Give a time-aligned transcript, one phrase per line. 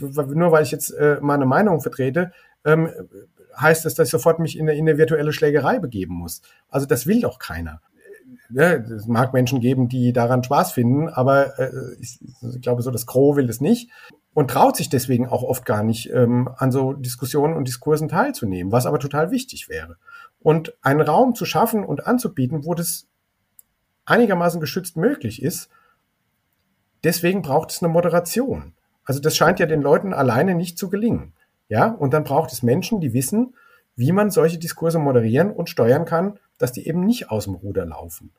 [0.00, 2.32] nur weil ich jetzt äh, meine Meinung vertrete,
[2.64, 2.90] ähm,
[3.56, 6.42] heißt es, dass ich sofort mich in eine, in eine virtuelle Schlägerei begeben muss.
[6.68, 7.80] Also das will doch keiner.
[8.50, 12.90] Ja, es mag Menschen geben, die daran Spaß finden, aber äh, ich, ich glaube, so
[12.90, 13.90] das Gros will es nicht
[14.38, 18.72] und traut sich deswegen auch oft gar nicht, ähm, an so Diskussionen und Diskursen teilzunehmen,
[18.72, 19.96] was aber total wichtig wäre.
[20.40, 23.08] Und einen Raum zu schaffen und anzubieten, wo das
[24.04, 25.70] einigermaßen geschützt möglich ist,
[27.04, 28.74] deswegen braucht es eine Moderation.
[29.08, 31.32] Also das scheint ja den Leuten alleine nicht zu gelingen.
[31.70, 33.54] Ja, und dann braucht es Menschen, die wissen,
[33.96, 37.86] wie man solche Diskurse moderieren und steuern kann, dass die eben nicht aus dem Ruder
[37.86, 38.34] laufen.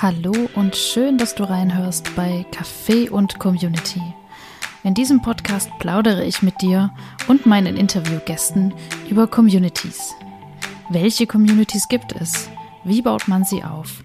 [0.00, 4.00] Hallo und schön, dass du reinhörst bei Café und Community.
[4.86, 6.94] In diesem Podcast plaudere ich mit dir
[7.26, 8.72] und meinen Interviewgästen
[9.10, 10.14] über Communities.
[10.90, 12.48] Welche Communities gibt es?
[12.84, 14.00] Wie baut man sie auf?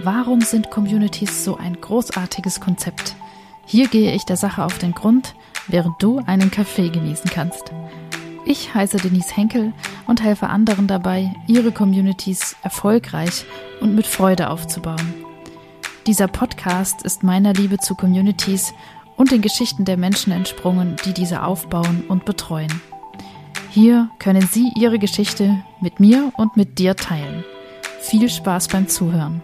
[0.00, 3.16] Warum sind Communities so ein großartiges Konzept?
[3.64, 5.34] Hier gehe ich der Sache auf den Grund,
[5.68, 7.72] während du einen Kaffee genießen kannst.
[8.44, 9.72] Ich heiße Denise Henkel
[10.06, 13.46] und helfe anderen dabei, ihre Communities erfolgreich
[13.80, 15.14] und mit Freude aufzubauen.
[16.06, 18.74] Dieser Podcast ist meiner Liebe zu Communities
[19.16, 22.80] und den Geschichten der Menschen entsprungen, die diese aufbauen und betreuen.
[23.70, 27.44] Hier können Sie Ihre Geschichte mit mir und mit dir teilen.
[28.00, 29.42] Viel Spaß beim Zuhören.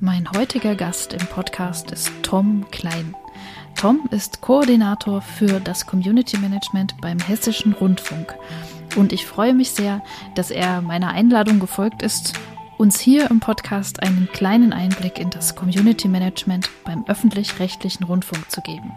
[0.00, 3.14] Mein heutiger Gast im Podcast ist Tom Klein.
[3.74, 8.34] Tom ist Koordinator für das Community Management beim Hessischen Rundfunk.
[8.96, 10.02] Und ich freue mich sehr,
[10.34, 12.34] dass er meiner Einladung gefolgt ist
[12.78, 18.60] uns hier im Podcast einen kleinen Einblick in das Community Management beim öffentlich-rechtlichen Rundfunk zu
[18.60, 18.92] geben.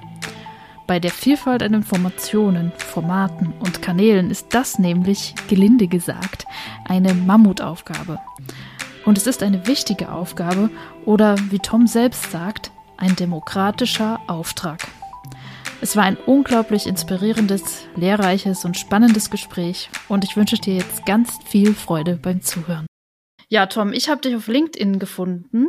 [0.85, 6.45] Bei der Vielfalt an Informationen, Formaten und Kanälen ist das nämlich, gelinde gesagt,
[6.85, 8.19] eine Mammutaufgabe.
[9.05, 10.69] Und es ist eine wichtige Aufgabe
[11.05, 14.87] oder, wie Tom selbst sagt, ein demokratischer Auftrag.
[15.81, 21.39] Es war ein unglaublich inspirierendes, lehrreiches und spannendes Gespräch und ich wünsche dir jetzt ganz
[21.45, 22.85] viel Freude beim Zuhören.
[23.51, 25.67] Ja, Tom, ich habe dich auf LinkedIn gefunden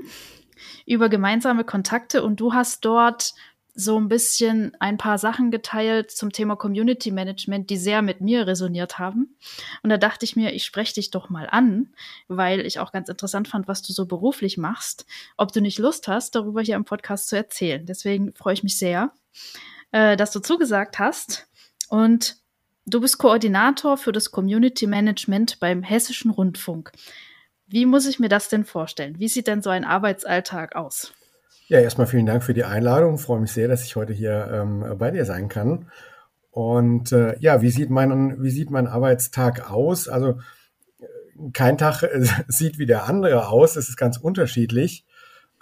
[0.87, 3.35] über gemeinsame Kontakte und du hast dort
[3.75, 8.47] so ein bisschen ein paar Sachen geteilt zum Thema Community Management, die sehr mit mir
[8.47, 9.37] resoniert haben.
[9.83, 11.93] Und da dachte ich mir, ich spreche dich doch mal an,
[12.29, 15.05] weil ich auch ganz interessant fand, was du so beruflich machst,
[15.37, 17.85] ob du nicht Lust hast, darüber hier im Podcast zu erzählen.
[17.85, 19.13] Deswegen freue ich mich sehr,
[19.91, 21.49] äh, dass du zugesagt hast.
[21.89, 22.37] Und
[22.87, 26.93] du bist Koordinator für das Community Management beim Hessischen Rundfunk.
[27.73, 29.19] Wie muss ich mir das denn vorstellen?
[29.19, 31.15] Wie sieht denn so ein Arbeitsalltag aus?
[31.69, 33.15] Ja, erstmal vielen Dank für die Einladung.
[33.15, 35.91] Ich freue mich sehr, dass ich heute hier ähm, bei dir sein kann.
[36.51, 40.07] Und äh, ja, wie sieht mein, wie sieht mein Arbeitstag aus?
[40.07, 40.39] Also
[41.55, 43.77] kein Tag äh, sieht wie der andere aus.
[43.77, 45.07] Es ist ganz unterschiedlich.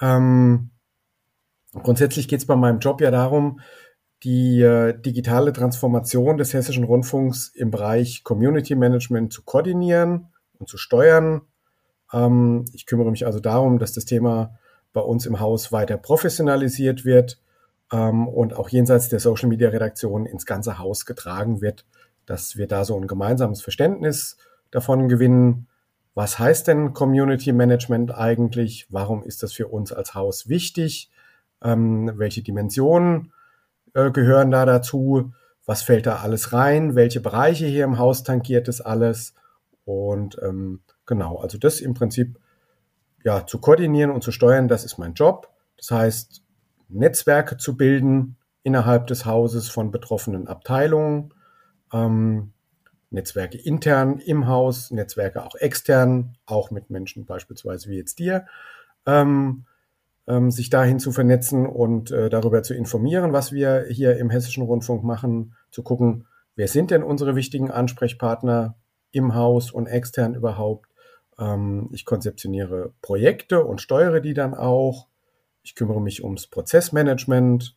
[0.00, 0.71] Ähm,
[1.72, 3.60] grundsätzlich geht es bei meinem Job ja darum,
[4.25, 10.27] die äh, digitale Transformation des Hessischen Rundfunks im Bereich Community Management zu koordinieren
[10.59, 11.42] und zu steuern
[12.12, 14.59] ähm, ich kümmere mich also darum, dass das Thema
[14.93, 17.41] bei uns im Haus weiter professionalisiert wird
[17.93, 21.87] ähm, und auch jenseits der Social Media Redaktion ins ganze Haus getragen wird,
[22.26, 24.37] dass wir da so ein gemeinsames Verständnis
[24.71, 25.66] davon gewinnen.
[26.15, 28.87] Was heißt denn Community Management eigentlich?
[28.91, 31.10] Warum ist das für uns als Haus wichtig?
[31.62, 33.32] Ähm, welche Dimensionen
[33.94, 35.32] äh, gehören da dazu?
[35.66, 36.97] Was fällt da alles rein?
[36.97, 39.34] Welche Bereiche hier im Haus tangiert es alles?
[39.84, 42.38] Und ähm, Genau, also das im Prinzip
[43.25, 45.53] ja zu koordinieren und zu steuern, das ist mein Job.
[45.76, 46.44] Das heißt,
[46.88, 51.34] Netzwerke zu bilden innerhalb des Hauses von betroffenen Abteilungen,
[51.93, 52.53] ähm,
[53.10, 58.47] Netzwerke intern im Haus, Netzwerke auch extern, auch mit Menschen beispielsweise wie jetzt dir,
[59.04, 59.65] ähm,
[60.28, 64.62] ähm, sich dahin zu vernetzen und äh, darüber zu informieren, was wir hier im Hessischen
[64.62, 68.77] Rundfunk machen, zu gucken, wer sind denn unsere wichtigen Ansprechpartner
[69.10, 70.90] im Haus und extern überhaupt,
[71.41, 75.09] ähm, ich konzeptioniere Projekte und steuere die dann auch.
[75.63, 77.77] Ich kümmere mich ums Prozessmanagement.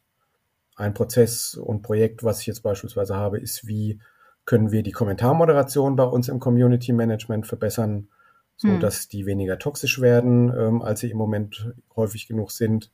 [0.75, 3.99] Ein Prozess und Projekt, was ich jetzt beispielsweise habe, ist, wie
[4.45, 8.09] können wir die Kommentarmoderation bei uns im Community Management verbessern,
[8.57, 8.79] so hm.
[8.79, 12.91] dass die weniger toxisch werden, ähm, als sie im Moment häufig genug sind.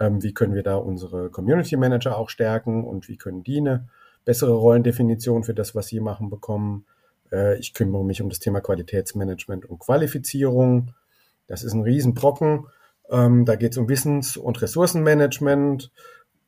[0.00, 3.88] Ähm, wie können wir da unsere Community Manager auch stärken und wie können die eine
[4.24, 6.84] bessere Rollendefinition für das, was sie machen, bekommen?
[7.32, 10.94] Äh, ich kümmere mich um das Thema Qualitätsmanagement und Qualifizierung.
[11.46, 12.66] Das ist ein Riesenbrocken.
[13.10, 15.90] Ähm, da geht es um Wissens- und Ressourcenmanagement,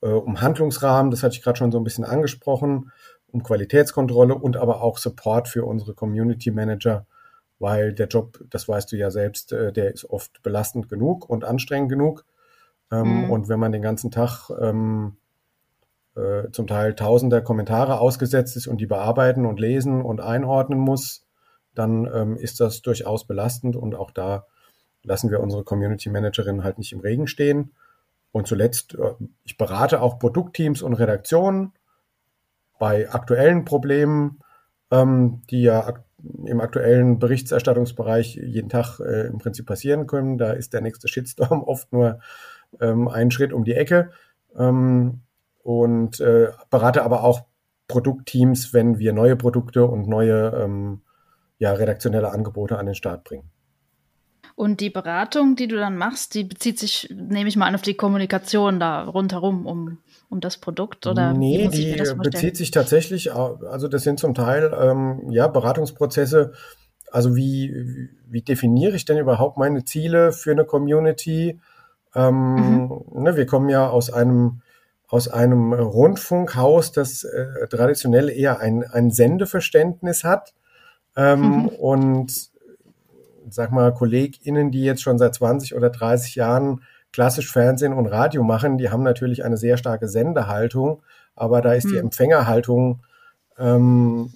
[0.03, 2.93] äh, um Handlungsrahmen, das hatte ich gerade schon so ein bisschen angesprochen.
[3.33, 7.05] um Qualitätskontrolle und aber auch Support für unsere Community Manager,
[7.59, 11.45] weil der Job, das weißt du ja selbst, äh, der ist oft belastend genug und
[11.45, 12.25] anstrengend genug.
[12.93, 13.31] Ähm, mhm.
[13.31, 15.17] Und wenn man den ganzen Tag ähm,
[16.17, 21.27] äh, zum Teil tausender Kommentare ausgesetzt ist und die bearbeiten und lesen und einordnen muss,
[21.75, 24.47] dann ähm, ist das durchaus belastend und auch da
[25.03, 27.73] lassen wir unsere Community Managerin halt nicht im Regen stehen.
[28.33, 29.15] Und zuletzt, äh,
[29.45, 31.73] ich berate auch Produktteams und Redaktionen
[32.79, 34.41] bei aktuellen Problemen,
[34.91, 36.05] ähm, die ja ak
[36.47, 40.39] im aktuellen Berichterstattungsbereich jeden Tag äh, im Prinzip passieren können.
[40.39, 42.21] Da ist der nächste Shitstorm oft nur
[42.81, 44.11] ähm, einen Schritt um die Ecke.
[44.57, 45.21] Ähm,
[45.65, 47.41] und äh, berate aber auch
[47.89, 51.01] Produktteams, wenn wir neue Produkte und neue ähm,
[51.59, 53.51] ja, redaktionelle Angebote an den Start bringen.
[54.57, 57.83] Und die Beratung, die du dann machst, die bezieht sich, nehme ich mal an, auf
[57.83, 61.33] die Kommunikation da rundherum um, um das Produkt oder?
[61.33, 66.53] Nee, die bezieht sich tatsächlich, also das sind zum Teil ähm, ja Beratungsprozesse.
[67.11, 71.61] Also wie, wie definiere ich denn überhaupt meine Ziele für eine Community?
[72.15, 73.23] Ähm, mhm.
[73.23, 74.61] ne, wir kommen ja aus einem
[75.15, 80.55] aus einem Rundfunkhaus, das äh, traditionell eher ein, ein Sendeverständnis hat.
[81.15, 81.69] Ähm, mhm.
[81.69, 82.51] Und
[83.49, 86.83] sag mal, KollegInnen, die jetzt schon seit 20 oder 30 Jahren
[87.13, 91.01] klassisch Fernsehen und Radio machen, die haben natürlich eine sehr starke Sendehaltung,
[91.37, 91.91] aber da ist mhm.
[91.91, 93.05] die Empfängerhaltung,
[93.57, 94.33] ähm,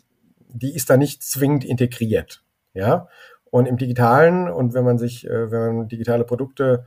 [0.49, 2.45] die ist da nicht zwingend integriert.
[2.73, 3.09] Ja.
[3.51, 6.87] Und im Digitalen und wenn man sich, äh, wenn man digitale Produkte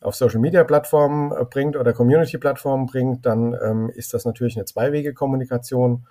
[0.00, 4.56] auf Social Media Plattformen äh, bringt oder Community Plattformen bringt, dann ähm, ist das natürlich
[4.56, 6.06] eine Zweiwege-Kommunikation.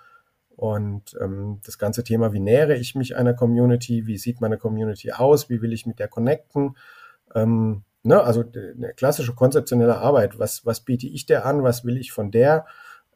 [0.56, 5.12] Und ähm, das ganze Thema, wie nähere ich mich einer Community, wie sieht meine Community
[5.12, 6.76] aus, wie will ich mit der connecten,
[7.34, 11.96] ähm, ne, also eine klassische konzeptionelle Arbeit, was, was biete ich der an, was will
[11.96, 12.66] ich von der,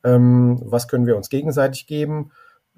[0.05, 2.31] ähm, was können wir uns gegenseitig geben,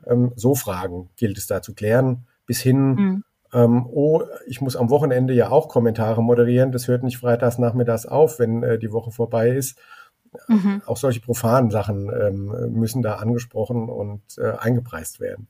[0.07, 3.25] ähm, so Fragen gilt es da zu klären, bis hin, mhm
[3.55, 8.05] ähm, oh, ich muss am Wochenende ja auch Kommentare moderieren, das hört nicht freitags nachmittags
[8.05, 9.79] auf, wenn äh, die Woche vorbei ist.
[10.49, 10.83] Mhm.
[10.87, 15.49] Auch solche profanen Sachen ähm, müssen da angesprochen und äh, eingepreist werden.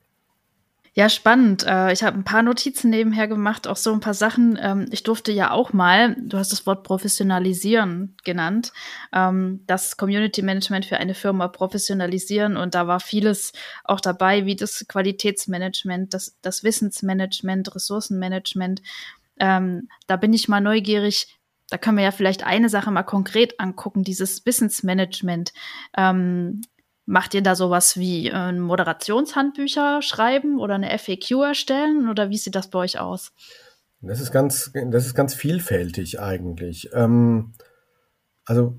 [0.96, 1.66] Ja, spannend.
[1.66, 4.56] Äh, ich habe ein paar Notizen nebenher gemacht, auch so ein paar Sachen.
[4.62, 8.72] Ähm, ich durfte ja auch mal, du hast das Wort professionalisieren genannt,
[9.12, 13.52] ähm, das Community Management für eine Firma professionalisieren und da war vieles
[13.82, 18.80] auch dabei, wie das Qualitätsmanagement, das, das Wissensmanagement, Ressourcenmanagement.
[19.40, 21.40] Ähm, da bin ich mal neugierig.
[21.70, 25.52] Da können wir ja vielleicht eine Sache mal konkret angucken, dieses Wissensmanagement.
[27.06, 32.54] Macht ihr da sowas wie äh, Moderationshandbücher schreiben oder eine FAQ erstellen oder wie sieht
[32.54, 33.32] das bei euch aus?
[34.00, 36.90] Das ist ganz, das ist ganz vielfältig eigentlich.
[36.92, 37.52] Ähm,
[38.44, 38.78] also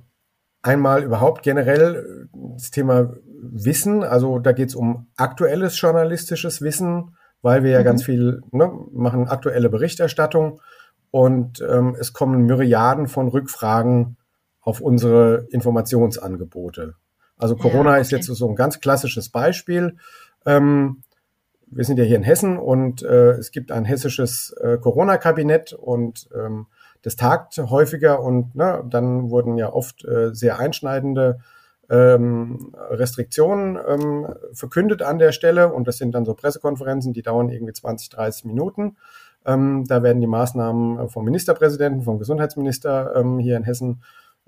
[0.61, 7.63] einmal überhaupt generell das Thema Wissen, also da geht es um aktuelles journalistisches Wissen, weil
[7.63, 7.85] wir ja mhm.
[7.85, 10.61] ganz viel ne, machen, aktuelle Berichterstattung
[11.11, 14.17] und ähm, es kommen Myriaden von Rückfragen
[14.61, 16.95] auf unsere Informationsangebote.
[17.37, 18.01] Also Corona ja, okay.
[18.01, 19.97] ist jetzt so ein ganz klassisches Beispiel.
[20.45, 21.03] Ähm,
[21.67, 26.29] wir sind ja hier in Hessen und äh, es gibt ein hessisches äh, Corona-Kabinett und
[26.35, 26.67] ähm,
[27.01, 31.39] das tagt häufiger und ne, dann wurden ja oft äh, sehr einschneidende
[31.89, 37.49] ähm, Restriktionen ähm, verkündet an der Stelle und das sind dann so Pressekonferenzen, die dauern
[37.49, 38.97] irgendwie 20, 30 Minuten.
[39.45, 44.01] Ähm, da werden die Maßnahmen vom Ministerpräsidenten, vom Gesundheitsminister ähm, hier in Hessen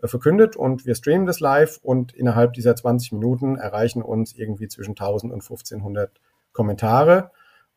[0.04, 4.92] verkündet und wir streamen das live und innerhalb dieser 20 Minuten erreichen uns irgendwie zwischen
[4.92, 6.12] 1000 und 1500
[6.54, 7.32] Kommentare.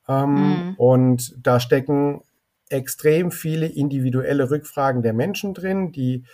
[0.09, 0.75] Ähm, mhm.
[0.77, 2.23] Und da stecken
[2.69, 6.25] extrem viele individuelle Rückfragen der Menschen drin, die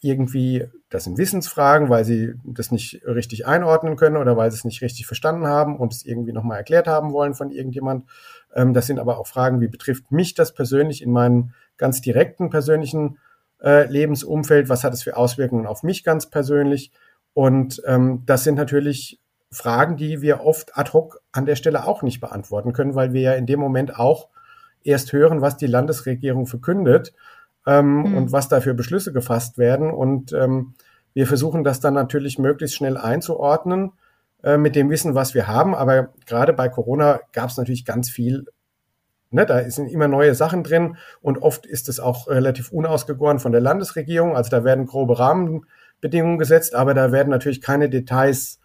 [0.00, 4.64] irgendwie, das sind Wissensfragen, weil sie das nicht richtig einordnen können oder weil sie es
[4.64, 8.04] nicht richtig verstanden haben und es irgendwie nochmal erklärt haben wollen von irgendjemand.
[8.54, 12.50] Ähm, das sind aber auch Fragen, wie betrifft mich das persönlich in meinen ganz direkten
[12.50, 13.18] persönlichen
[13.64, 16.92] äh, Lebensumfeld, was hat es für Auswirkungen auf mich ganz persönlich.
[17.32, 22.02] Und ähm, das sind natürlich Fragen, die wir oft ad hoc an der Stelle auch
[22.02, 24.28] nicht beantworten können, weil wir ja in dem Moment auch
[24.82, 27.14] erst hören, was die Landesregierung verkündet
[27.66, 28.16] ähm, mhm.
[28.16, 29.90] und was da für Beschlüsse gefasst werden.
[29.90, 30.74] Und ähm,
[31.14, 33.92] wir versuchen das dann natürlich möglichst schnell einzuordnen
[34.42, 35.74] äh, mit dem Wissen, was wir haben.
[35.74, 38.46] Aber gerade bei Corona gab es natürlich ganz viel
[39.34, 43.50] Ne, da sind immer neue Sachen drin und oft ist es auch relativ unausgegoren von
[43.50, 44.36] der Landesregierung.
[44.36, 48.60] Also da werden grobe Rahmenbedingungen gesetzt, aber da werden natürlich keine Details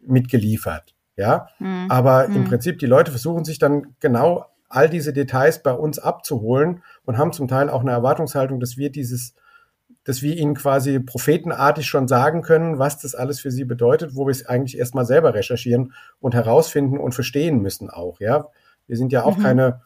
[0.00, 0.94] mitgeliefert.
[1.16, 1.86] Ja, mhm.
[1.88, 6.82] aber im Prinzip die Leute versuchen sich dann genau all diese Details bei uns abzuholen
[7.06, 9.34] und haben zum Teil auch eine Erwartungshaltung, dass wir dieses
[10.04, 14.26] dass wir ihnen quasi prophetenartig schon sagen können, was das alles für sie bedeutet, wo
[14.26, 18.48] wir es eigentlich erstmal selber recherchieren und herausfinden und verstehen müssen auch, ja.
[18.86, 19.42] Wir sind ja auch mhm.
[19.42, 19.82] keine,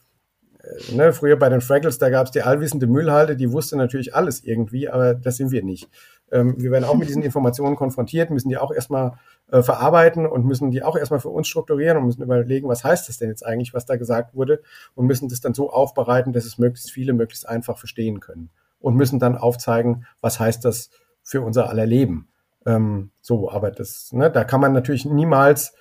[0.62, 4.14] äh, ne, früher bei den Fraggles, da gab es die allwissende Müllhalde, die wusste natürlich
[4.14, 5.88] alles irgendwie, aber das sind wir nicht.
[6.32, 9.12] Ähm, wir werden auch mit diesen Informationen konfrontiert, müssen die auch erstmal
[9.50, 13.08] äh, verarbeiten und müssen die auch erstmal für uns strukturieren und müssen überlegen, was heißt
[13.08, 14.62] das denn jetzt eigentlich, was da gesagt wurde
[14.94, 18.96] und müssen das dann so aufbereiten, dass es möglichst viele möglichst einfach verstehen können und
[18.96, 20.90] müssen dann aufzeigen, was heißt das
[21.22, 22.28] für unser aller Leben.
[22.66, 25.74] Ähm, so, aber das, ne, da kann man natürlich niemals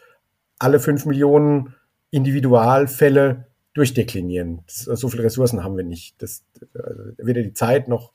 [0.59, 1.75] alle fünf Millionen
[2.13, 4.61] Individualfälle durchdeklinieren.
[4.67, 6.21] Das, so viele Ressourcen haben wir nicht.
[6.21, 6.43] Das,
[6.75, 8.13] äh, weder die Zeit noch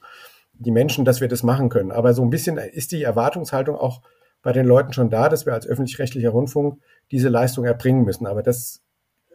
[0.53, 1.91] die Menschen, dass wir das machen können.
[1.91, 4.03] Aber so ein bisschen ist die Erwartungshaltung auch
[4.43, 8.27] bei den Leuten schon da, dass wir als öffentlich-rechtlicher Rundfunk diese Leistung erbringen müssen.
[8.27, 8.83] Aber das,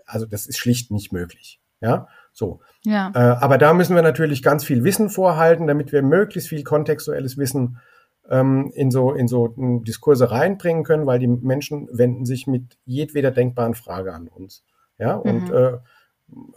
[0.06, 1.60] also das ist schlicht nicht möglich.
[1.82, 2.62] Ja, so.
[2.86, 3.12] Ja.
[3.14, 7.38] Äh, aber da müssen wir natürlich ganz viel Wissen vorhalten, damit wir möglichst viel kontextuelles
[7.38, 7.80] Wissen
[8.30, 13.32] ähm, in so in so Diskurse reinbringen können, weil die Menschen wenden sich mit jedweder
[13.32, 14.64] denkbaren Frage an uns.
[14.98, 15.54] Ja, und mhm.
[15.54, 15.78] äh,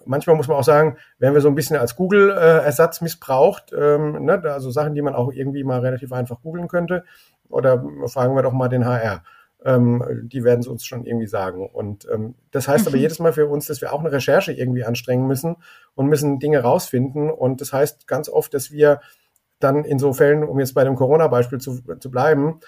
[0.05, 4.41] manchmal muss man auch sagen, werden wir so ein bisschen als Google-Ersatz missbraucht, ähm, ne?
[4.45, 7.05] also Sachen, die man auch irgendwie mal relativ einfach googeln könnte.
[7.49, 9.23] Oder fragen wir doch mal den HR.
[9.65, 11.69] Ähm, die werden es uns schon irgendwie sagen.
[11.69, 12.89] Und ähm, das heißt mhm.
[12.89, 15.57] aber jedes Mal für uns, dass wir auch eine Recherche irgendwie anstrengen müssen
[15.95, 17.31] und müssen Dinge rausfinden.
[17.31, 19.01] Und das heißt ganz oft, dass wir
[19.59, 22.61] dann in so Fällen, um jetzt bei dem Corona-Beispiel zu, zu bleiben,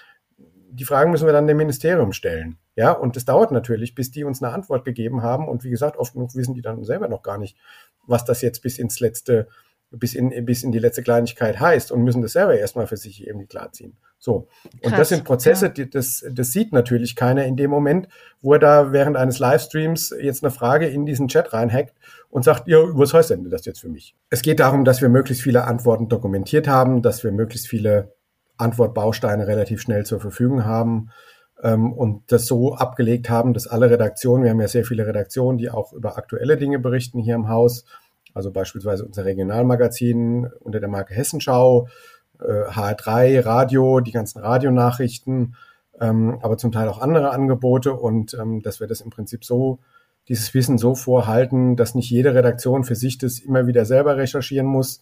[0.71, 2.57] die Fragen müssen wir dann dem Ministerium stellen.
[2.75, 5.47] Ja, und das dauert natürlich, bis die uns eine Antwort gegeben haben.
[5.47, 7.57] Und wie gesagt, oft genug wissen die dann selber noch gar nicht,
[8.07, 9.47] was das jetzt bis ins letzte,
[9.91, 13.25] bis in, bis in die letzte Kleinigkeit heißt und müssen das selber erstmal für sich
[13.25, 13.97] irgendwie klarziehen.
[14.19, 14.47] So.
[14.73, 15.71] Und Krass, das sind Prozesse, ja.
[15.71, 18.07] die, das, das sieht natürlich keiner in dem Moment,
[18.41, 21.95] wo er da während eines Livestreams jetzt eine Frage in diesen Chat reinhackt
[22.29, 24.15] und sagt, ja, was heißt denn das jetzt für mich?
[24.29, 28.13] Es geht darum, dass wir möglichst viele Antworten dokumentiert haben, dass wir möglichst viele
[28.57, 31.11] Antwortbausteine relativ schnell zur Verfügung haben
[31.63, 35.57] ähm, und das so abgelegt haben, dass alle Redaktionen, wir haben ja sehr viele Redaktionen,
[35.57, 37.85] die auch über aktuelle Dinge berichten hier im Haus,
[38.33, 41.87] also beispielsweise unser Regionalmagazin unter der Marke Hessenschau,
[42.39, 45.55] äh, HR3, Radio, die ganzen Radionachrichten,
[45.99, 49.79] ähm, aber zum Teil auch andere Angebote und ähm, dass wir das im Prinzip so,
[50.27, 54.67] dieses Wissen so vorhalten, dass nicht jede Redaktion für sich das immer wieder selber recherchieren
[54.67, 55.01] muss,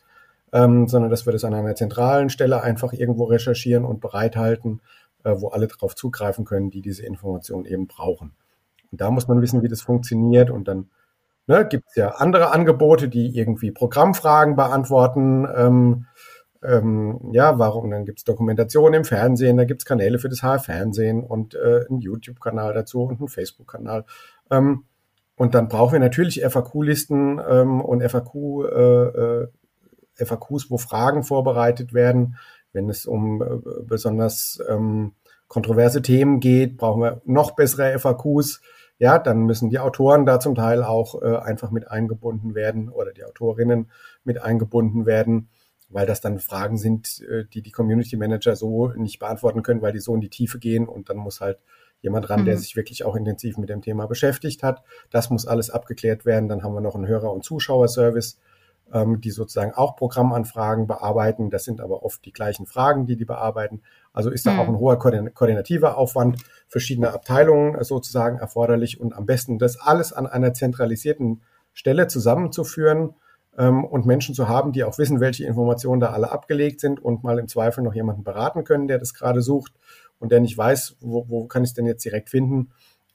[0.53, 4.81] ähm, sondern dass wir das an einer zentralen Stelle einfach irgendwo recherchieren und bereithalten,
[5.24, 8.31] äh, wo alle darauf zugreifen können, die diese Information eben brauchen.
[8.91, 10.89] Und da muss man wissen, wie das funktioniert und dann
[11.48, 15.48] ne, gibt es ja andere Angebote, die irgendwie Programmfragen beantworten.
[15.56, 16.06] Ähm,
[16.63, 17.92] ähm, ja, warum?
[17.92, 21.86] Dann gibt es Dokumentation im Fernsehen, da gibt es Kanäle für das HR-Fernsehen und äh,
[21.89, 24.06] einen YouTube-Kanal dazu und einen Facebook-Kanal.
[24.51, 24.86] Ähm,
[25.36, 29.48] und dann brauchen wir natürlich FAQ-Listen ähm, und FAQ, äh, äh,
[30.16, 32.38] FAQs, wo Fragen vorbereitet werden.
[32.74, 33.46] Wenn es um äh,
[33.84, 35.13] besonders ähm,
[35.48, 38.62] kontroverse Themen geht, brauchen wir noch bessere FAQs.
[39.00, 43.13] Ja, dann müssen die Autoren da zum Teil auch äh, einfach mit eingebunden werden oder
[43.13, 43.92] die Autorinnen
[44.24, 45.50] mit eingebunden werden,
[45.89, 49.94] weil das dann Fragen sind, äh, die die Community Manager so nicht beantworten können, weil
[49.94, 51.60] die so in die Tiefe gehen und dann muss halt
[52.01, 52.46] jemand ran, mhm.
[52.46, 54.84] der sich wirklich auch intensiv mit dem Thema beschäftigt hat.
[55.12, 56.50] Das muss alles abgeklärt werden.
[56.50, 58.39] Dann haben wir noch einen Hörer- und Zuschauerservice
[58.94, 61.50] ähm, die sozusagen auch Programmanfragen bearbeiten.
[61.50, 63.82] Das sind aber oft die gleichen Fragen, die die bearbeiten.
[64.13, 64.60] Also ist da mhm.
[64.60, 70.27] auch ein hoher koordinativer Aufwand verschiedener Abteilungen sozusagen erforderlich und am besten das alles an
[70.27, 71.41] einer zentralisierten
[71.74, 73.15] Stelle zusammenzuführen
[73.57, 77.24] ähm, und Menschen zu haben, die auch wissen, welche Informationen da alle abgelegt sind und
[77.24, 79.74] mal im Zweifel noch jemanden beraten können, der das gerade sucht
[80.19, 82.71] und der nicht weiß, wo, wo kann ich es denn jetzt direkt finden.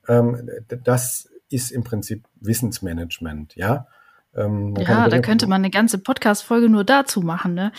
[0.09, 0.49] Ähm,
[0.85, 3.87] das ist im Prinzip Wissensmanagement, ja.
[4.35, 7.55] Ähm, ja, da könnte man eine ganze Podcast-Folge nur dazu machen.
[7.55, 7.73] Ne?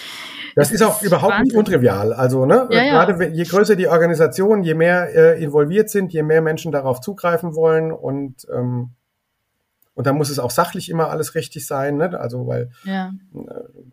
[0.56, 1.44] Das, das ist auch überhaupt Wahnsinn.
[1.46, 2.14] nicht untrivial.
[2.14, 3.32] Also, ne, ja, gerade ja.
[3.32, 7.92] je größer die Organisation, je mehr äh, involviert sind, je mehr Menschen darauf zugreifen wollen
[7.92, 8.92] und ähm,
[9.96, 12.20] und dann muss es auch sachlich immer alles richtig sein, ne?
[12.20, 13.12] Also, weil ja.
[13.36, 13.40] äh,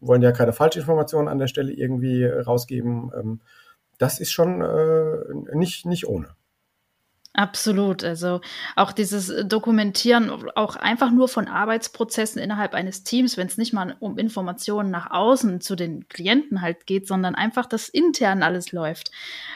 [0.00, 3.10] wollen ja keine Falschinformationen an der Stelle irgendwie rausgeben.
[3.14, 3.40] Ähm,
[3.98, 6.28] das ist schon äh, nicht, nicht ohne.
[7.32, 8.02] Absolut.
[8.02, 8.40] Also
[8.74, 13.96] auch dieses Dokumentieren, auch einfach nur von Arbeitsprozessen innerhalb eines Teams, wenn es nicht mal
[14.00, 19.12] um Informationen nach außen zu den Klienten halt geht, sondern einfach, dass intern alles läuft.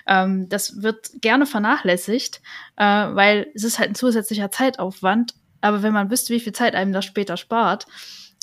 [0.07, 2.43] Ähm, das wird gerne vernachlässigt,
[2.77, 5.35] äh, weil es ist halt ein zusätzlicher Zeitaufwand.
[5.61, 7.87] Aber wenn man wüsste, wie viel Zeit einem das später spart,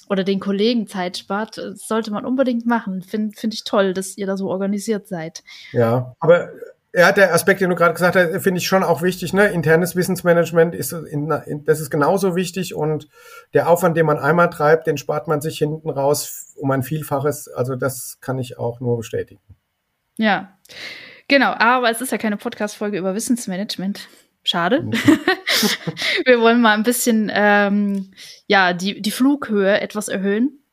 [0.10, 3.02] oder den Kollegen Zeit spart, sollte man unbedingt machen.
[3.02, 5.42] Finde find ich toll, dass ihr da so organisiert seid.
[5.72, 6.50] Ja, aber
[6.94, 9.32] ja, der Aspekt, den du gerade gesagt hast, finde ich schon auch wichtig.
[9.32, 9.48] Ne?
[9.48, 13.08] Internes Wissensmanagement ist, in, in, das ist genauso wichtig und
[13.54, 17.48] der Aufwand, den man einmal treibt, den spart man sich hinten raus um ein Vielfaches.
[17.48, 19.42] Also das kann ich auch nur bestätigen.
[20.18, 20.58] Ja,
[21.30, 21.54] genau.
[21.58, 24.10] Aber es ist ja keine Podcast-Folge über Wissensmanagement.
[24.44, 24.82] Schade.
[24.82, 24.92] Mhm.
[26.26, 28.12] Wir wollen mal ein bisschen ähm,
[28.48, 30.64] ja die die Flughöhe etwas erhöhen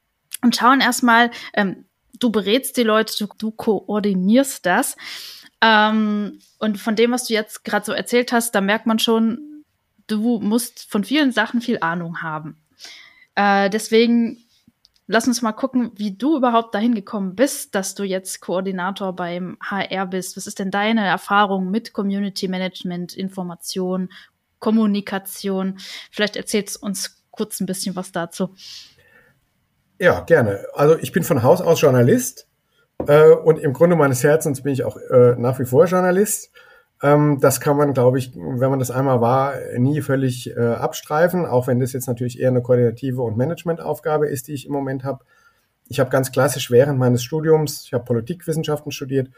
[0.42, 1.30] und schauen erstmal.
[1.54, 1.84] Ähm,
[2.18, 4.96] du berätst die Leute, du, du koordinierst das.
[5.60, 9.64] Ähm, und von dem, was du jetzt gerade so erzählt hast, da merkt man schon,
[10.06, 12.56] du musst von vielen Sachen viel Ahnung haben.
[13.34, 14.38] Äh, deswegen
[15.06, 19.56] lass uns mal gucken, wie du überhaupt dahin gekommen bist, dass du jetzt Koordinator beim
[19.62, 20.36] HR bist.
[20.36, 24.10] Was ist denn deine Erfahrung mit Community Management, Information,
[24.58, 25.78] Kommunikation?
[26.10, 28.54] Vielleicht erzählst du uns kurz ein bisschen was dazu.
[29.98, 30.64] Ja, gerne.
[30.74, 32.48] Also ich bin von Haus aus Journalist
[33.07, 36.50] äh, und im Grunde meines Herzens bin ich auch äh, nach wie vor Journalist.
[37.02, 41.47] Ähm, das kann man, glaube ich, wenn man das einmal war, nie völlig äh, abstreifen,
[41.47, 45.05] auch wenn das jetzt natürlich eher eine koordinative und Managementaufgabe ist, die ich im Moment
[45.05, 45.25] habe.
[45.88, 49.31] Ich habe ganz klassisch während meines Studiums, ich habe Politikwissenschaften studiert,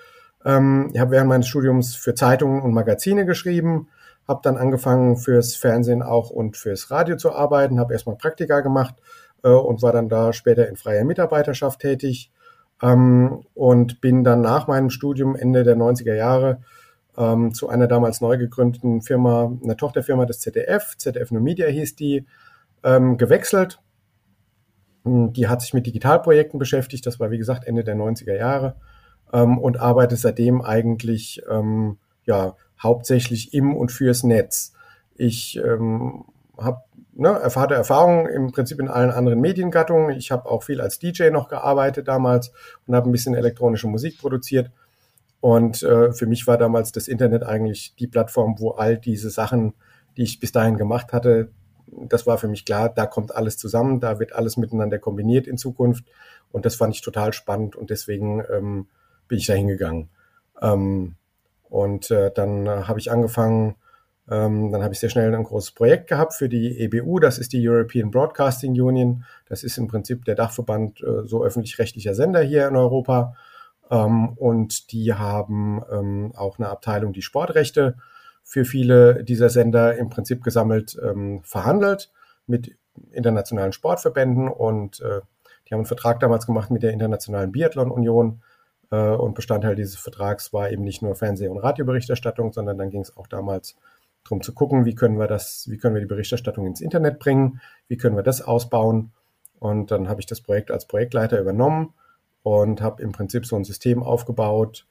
[0.44, 3.88] ähm, ich habe während meines Studiums für Zeitungen und Magazine geschrieben,
[4.26, 8.94] habe dann angefangen fürs Fernsehen auch und fürs Radio zu arbeiten, habe erstmal Praktika gemacht
[9.44, 12.32] äh, und war dann da später in freier Mitarbeiterschaft tätig
[12.82, 16.62] ähm, und bin dann nach meinem Studium Ende der 90er Jahre
[17.16, 21.96] ähm, zu einer damals neu gegründeten Firma, einer Tochterfirma des ZDF, ZDF New Media hieß
[21.96, 22.26] die,
[22.82, 23.80] ähm, gewechselt.
[25.04, 28.76] Hm, die hat sich mit Digitalprojekten beschäftigt, das war wie gesagt Ende der 90er Jahre
[29.32, 34.72] ähm, und arbeitet seitdem eigentlich ähm, ja, hauptsächlich im und fürs Netz.
[35.14, 36.24] Ich ähm,
[36.56, 36.82] habe
[37.20, 40.16] ne, hatte Erfahrung im Prinzip in allen anderen Mediengattungen.
[40.16, 42.52] Ich habe auch viel als DJ noch gearbeitet damals
[42.86, 44.70] und habe ein bisschen elektronische Musik produziert
[45.40, 49.72] und äh, für mich war damals das Internet eigentlich die Plattform, wo all diese Sachen,
[50.16, 51.50] die ich bis dahin gemacht hatte,
[51.86, 55.58] das war für mich klar, da kommt alles zusammen, da wird alles miteinander kombiniert in
[55.58, 56.04] Zukunft.
[56.52, 58.88] Und das fand ich total spannend und deswegen ähm,
[59.28, 60.10] bin ich da hingegangen.
[60.60, 61.14] Ähm,
[61.68, 63.76] und äh, dann äh, habe ich angefangen,
[64.30, 67.52] ähm, dann habe ich sehr schnell ein großes Projekt gehabt für die EBU, das ist
[67.52, 69.24] die European Broadcasting Union.
[69.46, 73.34] Das ist im Prinzip der Dachverband äh, so öffentlich-rechtlicher Sender hier in Europa.
[73.90, 77.96] Ähm, und die haben ähm, auch eine Abteilung, die Sportrechte
[78.44, 82.12] für viele dieser Sender im Prinzip gesammelt ähm, verhandelt
[82.46, 82.76] mit
[83.10, 85.20] internationalen Sportverbänden und äh,
[85.66, 88.42] die haben einen Vertrag damals gemacht mit der Internationalen Biathlon Union
[88.90, 93.02] äh, und Bestandteil dieses Vertrags war eben nicht nur Fernseh- und Radioberichterstattung, sondern dann ging
[93.02, 93.76] es auch damals
[94.24, 97.60] darum zu gucken, wie können wir das, wie können wir die Berichterstattung ins Internet bringen,
[97.88, 99.12] wie können wir das ausbauen.
[99.58, 101.94] Und dann habe ich das Projekt als Projektleiter übernommen
[102.42, 104.86] und habe im Prinzip so ein System aufgebaut,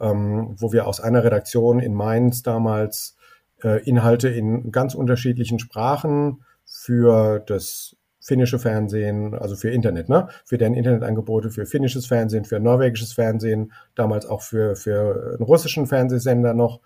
[0.00, 3.16] ähm, wo wir aus einer Redaktion in Mainz damals
[3.62, 10.28] äh, Inhalte in ganz unterschiedlichen Sprachen für das finnische Fernsehen, also für Internet, ne?
[10.44, 15.86] für deren Internetangebote, für finnisches Fernsehen, für norwegisches Fernsehen, damals auch für, für einen russischen
[15.86, 16.80] Fernsehsender noch,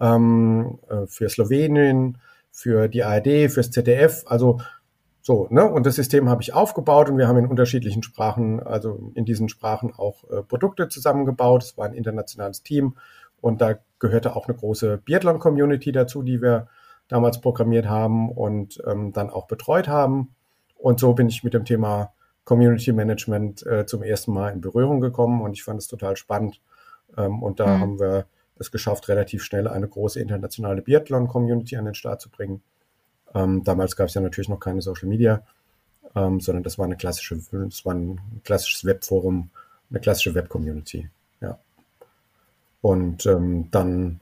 [0.00, 2.18] ähm, äh, für Slowenien,
[2.50, 4.58] für die ARD, fürs ZDF, also
[5.22, 5.70] so, ne?
[5.70, 9.48] Und das System habe ich aufgebaut und wir haben in unterschiedlichen Sprachen, also in diesen
[9.48, 11.62] Sprachen auch äh, Produkte zusammengebaut.
[11.62, 12.96] Es war ein internationales Team
[13.40, 16.68] und da gehörte auch eine große Biathlon-Community dazu, die wir
[17.08, 20.34] damals programmiert haben und ähm, dann auch betreut haben.
[20.76, 22.12] Und so bin ich mit dem Thema
[22.44, 26.60] Community Management äh, zum ersten Mal in Berührung gekommen und ich fand es total spannend.
[27.16, 27.80] Ähm, und da mhm.
[27.80, 28.26] haben wir
[28.60, 32.62] es geschafft, relativ schnell eine große internationale Biathlon-Community an den Start zu bringen.
[33.34, 35.42] Ähm, damals gab es ja natürlich noch keine Social Media,
[36.14, 39.50] ähm, sondern das war eine klassische, das war ein klassisches Webforum,
[39.90, 41.08] eine klassische Web-Community.
[41.40, 41.58] Ja.
[42.80, 44.20] Und ähm, dann,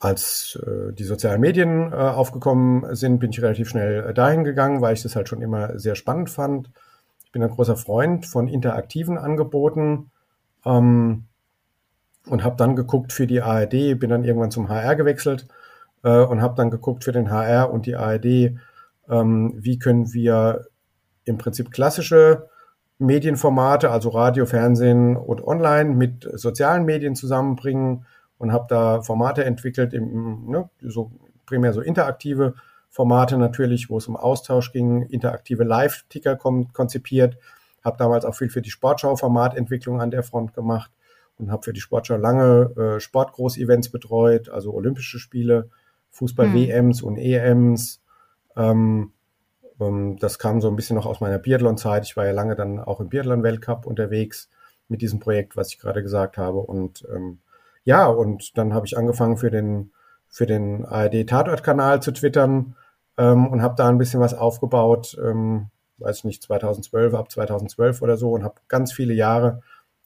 [0.00, 4.80] als äh, die sozialen Medien äh, aufgekommen sind, bin ich relativ schnell äh, dahin gegangen,
[4.80, 6.70] weil ich das halt schon immer sehr spannend fand.
[7.24, 10.10] Ich bin ein großer Freund von interaktiven Angeboten
[10.64, 11.24] ähm,
[12.28, 15.46] und habe dann geguckt für die ARD, bin dann irgendwann zum HR gewechselt
[16.02, 18.56] äh, und habe dann geguckt für den HR und die ARD,
[19.08, 20.66] ähm, wie können wir
[21.24, 22.48] im Prinzip klassische
[22.98, 28.06] Medienformate, also Radio, Fernsehen und Online mit sozialen Medien zusammenbringen
[28.38, 31.12] und habe da Formate entwickelt, im, ne, so
[31.46, 32.54] primär so interaktive
[32.90, 37.36] Formate natürlich, wo es um Austausch ging, interaktive Live-Ticker konzipiert,
[37.84, 40.90] habe damals auch viel für die Sportschau-Formatentwicklung an der Front gemacht
[41.38, 45.70] und habe für die Sportschau lange äh, Sportgroß-Events betreut, also Olympische Spiele,
[46.10, 47.08] Fußball-WMs hm.
[47.08, 48.02] und EMs.
[48.56, 49.12] Ähm,
[49.80, 52.04] ähm, das kam so ein bisschen noch aus meiner Biathlon-Zeit.
[52.04, 54.48] Ich war ja lange dann auch im Biathlon-Weltcup unterwegs
[54.88, 56.58] mit diesem Projekt, was ich gerade gesagt habe.
[56.58, 57.38] Und ähm,
[57.84, 59.92] ja, und dann habe ich angefangen für den,
[60.28, 62.74] für den ARD-Tatort-Kanal zu twittern
[63.16, 68.02] ähm, und habe da ein bisschen was aufgebaut, ähm, weiß ich nicht, 2012, ab 2012
[68.02, 69.62] oder so und habe ganz viele Jahre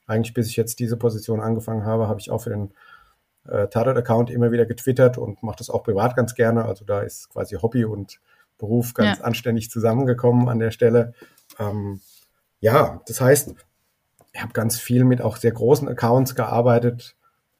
[0.06, 2.72] eigentlich bis ich jetzt diese Position angefangen habe, habe ich auch für den
[3.48, 6.64] äh, Tatort-Account immer wieder getwittert und mache das auch privat ganz gerne.
[6.64, 8.20] Also da ist quasi Hobby und
[8.58, 9.24] Beruf ganz ja.
[9.24, 11.14] anständig zusammengekommen an der Stelle.
[11.58, 12.00] Ähm,
[12.60, 13.54] ja, das heißt,
[14.32, 17.16] ich habe ganz viel mit auch sehr großen Accounts gearbeitet,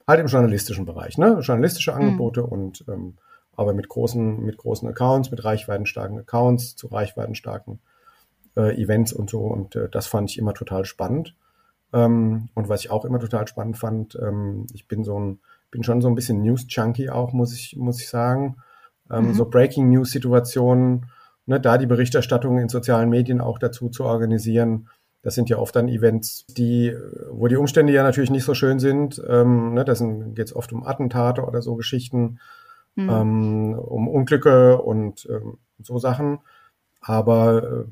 [0.07, 1.38] halt im journalistischen Bereich, ne?
[1.40, 1.98] Journalistische mhm.
[1.98, 2.48] Angebote mhm.
[2.48, 3.16] und ähm,
[3.55, 7.81] aber mit großen, mit großen Accounts, mit reichweitenstarken Accounts, zu reichweitenstarken
[8.57, 9.40] äh, Events und so.
[9.40, 11.35] Und äh, das fand ich immer total spannend.
[11.92, 15.83] Ähm, und was ich auch immer total spannend fand, ähm, ich bin so ein, bin
[15.83, 18.57] schon so ein bisschen News-Junkie auch, muss ich, muss ich sagen.
[19.11, 19.35] Ähm, mhm.
[19.35, 21.07] So Breaking-News-Situationen,
[21.46, 24.88] ne, da die Berichterstattung in sozialen Medien auch dazu zu organisieren.
[25.22, 26.96] Das sind ja oft dann Events, die,
[27.31, 29.22] wo die Umstände ja natürlich nicht so schön sind.
[29.28, 32.40] Ähm, ne, da geht es oft um Attentate oder so Geschichten,
[32.96, 33.09] mhm.
[33.11, 36.40] ähm, um Unglücke und ähm, so Sachen.
[37.00, 37.85] Aber äh,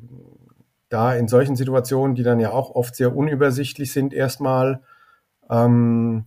[0.90, 4.83] da in solchen Situationen, die dann ja auch oft sehr unübersichtlich sind, erstmal
[5.48, 6.26] ähm,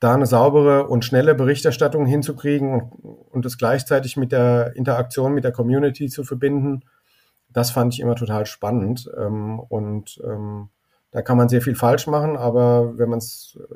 [0.00, 2.92] da eine saubere und schnelle Berichterstattung hinzukriegen und,
[3.30, 6.82] und das gleichzeitig mit der Interaktion mit der Community zu verbinden,
[7.48, 9.10] das fand ich immer total spannend.
[9.16, 10.68] Ähm, und ähm,
[11.10, 13.74] da kann man sehr viel falsch machen, aber wenn man es äh,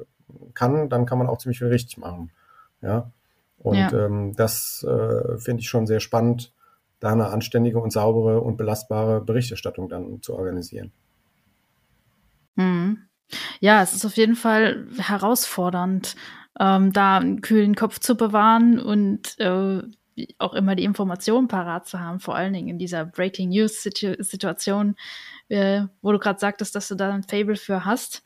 [0.52, 2.30] kann, dann kann man auch ziemlich viel richtig machen.
[2.82, 3.10] Ja.
[3.58, 3.92] Und ja.
[3.92, 6.52] Ähm, das äh, finde ich schon sehr spannend,
[7.00, 10.92] da eine anständige und saubere und belastbare Berichterstattung dann zu organisieren.
[12.56, 12.98] Hm.
[13.60, 16.16] Ja, es ist auf jeden Fall herausfordernd,
[16.58, 19.82] ähm, da einen kühlen Kopf zu bewahren und äh,
[20.38, 24.96] auch immer die Informationen parat zu haben, vor allen Dingen in dieser Breaking News Situation,
[25.48, 28.22] äh, wo du gerade sagtest, dass du da ein Fable für hast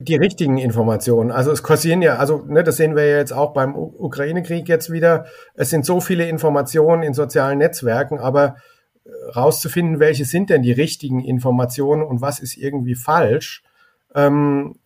[0.00, 1.30] die richtigen Informationen.
[1.30, 4.90] Also es kursieren ja, also ne, das sehen wir ja jetzt auch beim Ukraine-Krieg jetzt
[4.90, 5.26] wieder.
[5.54, 8.56] Es sind so viele Informationen in sozialen Netzwerken, aber
[9.04, 13.62] äh, rauszufinden, welche sind denn die richtigen Informationen und was ist irgendwie falsch.
[14.14, 14.76] Ähm,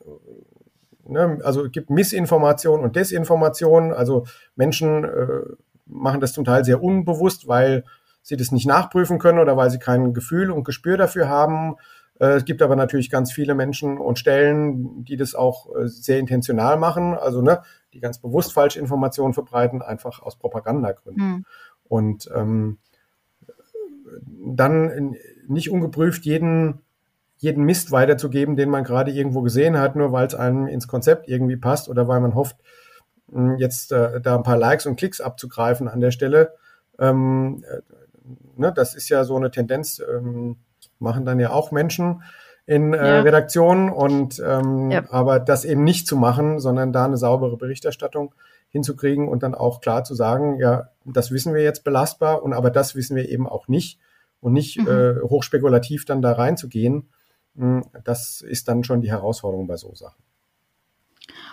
[1.07, 3.93] ne, also es gibt Missinformation und Desinformation.
[3.93, 5.43] Also Menschen äh,
[5.87, 7.85] machen das zum Teil sehr unbewusst, weil
[8.21, 11.77] sie das nicht nachprüfen können oder weil sie kein Gefühl und Gespür dafür haben.
[12.19, 16.19] Äh, es gibt aber natürlich ganz viele Menschen und Stellen, die das auch äh, sehr
[16.19, 21.27] intentional machen, also ne, die ganz bewusst falsche Informationen verbreiten, einfach aus Propagandagründen.
[21.27, 21.45] Mhm.
[21.85, 22.79] Und ähm,
[24.47, 25.17] dann
[25.49, 26.81] nicht ungeprüft jeden,
[27.37, 31.29] jeden Mist weiterzugeben, den man gerade irgendwo gesehen hat, nur weil es einem ins Konzept
[31.29, 32.57] irgendwie passt oder weil man hofft,
[33.31, 36.55] hm, jetzt äh, da ein paar Likes und Klicks abzugreifen an der Stelle.
[36.99, 37.81] Ähm, äh,
[38.57, 40.57] ne, das ist ja so eine Tendenz, ähm,
[41.05, 42.23] machen dann ja auch Menschen
[42.67, 43.21] in äh, ja.
[43.21, 45.05] Redaktionen und ähm, ja.
[45.11, 48.35] aber das eben nicht zu machen, sondern da eine saubere Berichterstattung
[48.71, 52.71] hinzukriegen und dann auch klar zu sagen, ja, das wissen wir jetzt belastbar und aber
[52.71, 54.01] das wissen wir eben auch nicht
[54.41, 54.89] und nicht mhm.
[54.89, 57.09] äh, hochspekulativ dann da reinzugehen.
[57.57, 60.23] Hm, das ist dann schon die Herausforderung bei so Sachen.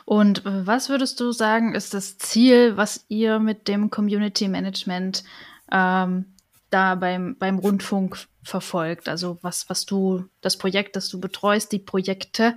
[0.06, 5.24] Und was würdest du sagen, ist das Ziel, was ihr mit dem Community Management
[5.72, 6.26] ähm,
[6.72, 9.08] da beim, beim Rundfunk verfolgt?
[9.08, 12.56] Also was, was du, das Projekt, das du betreust, die Projekte,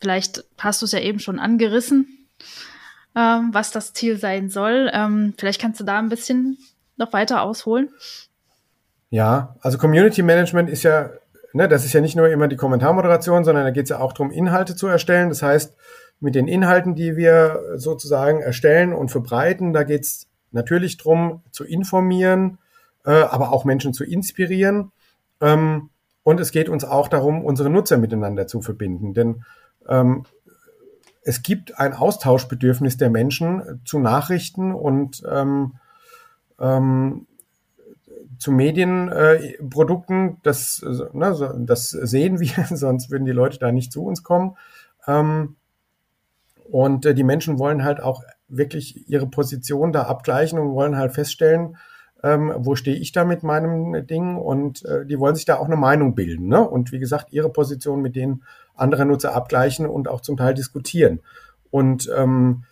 [0.00, 2.26] vielleicht hast du es ja eben schon angerissen,
[3.14, 4.90] ähm, was das Ziel sein soll.
[4.92, 6.58] Ähm, vielleicht kannst du da ein bisschen
[6.96, 7.90] noch weiter ausholen.
[9.10, 11.10] Ja, also Community Management ist ja,
[11.52, 14.12] ne, das ist ja nicht nur immer die Kommentarmoderation, sondern da geht es ja auch
[14.12, 15.28] darum, Inhalte zu erstellen.
[15.28, 15.76] Das heißt,
[16.20, 21.64] mit den Inhalten, die wir sozusagen erstellen und verbreiten, da geht es natürlich darum, zu
[21.64, 22.58] informieren,
[23.04, 24.92] äh, aber auch Menschen zu inspirieren.
[25.40, 25.90] Ähm,
[26.22, 29.12] und es geht uns auch darum, unsere Nutzer miteinander zu verbinden.
[29.14, 29.44] Denn
[29.88, 30.24] ähm,
[31.24, 35.74] es gibt ein Austauschbedürfnis der Menschen zu Nachrichten und ähm,
[36.60, 37.26] ähm,
[38.38, 40.28] zu Medienprodukten.
[40.28, 44.56] Äh, das, ne, das sehen wir, sonst würden die Leute da nicht zu uns kommen.
[45.06, 45.56] Ähm,
[46.70, 51.12] und äh, die Menschen wollen halt auch wirklich ihre Position da abgleichen und wollen halt
[51.12, 51.76] feststellen,
[52.22, 55.66] ähm, wo stehe ich da mit meinem Ding und äh, die wollen sich da auch
[55.66, 56.46] eine Meinung bilden.
[56.48, 56.66] Ne?
[56.66, 61.20] Und wie gesagt, ihre Position mit denen anderer Nutzer abgleichen und auch zum Teil diskutieren.
[61.70, 62.64] Und ähm,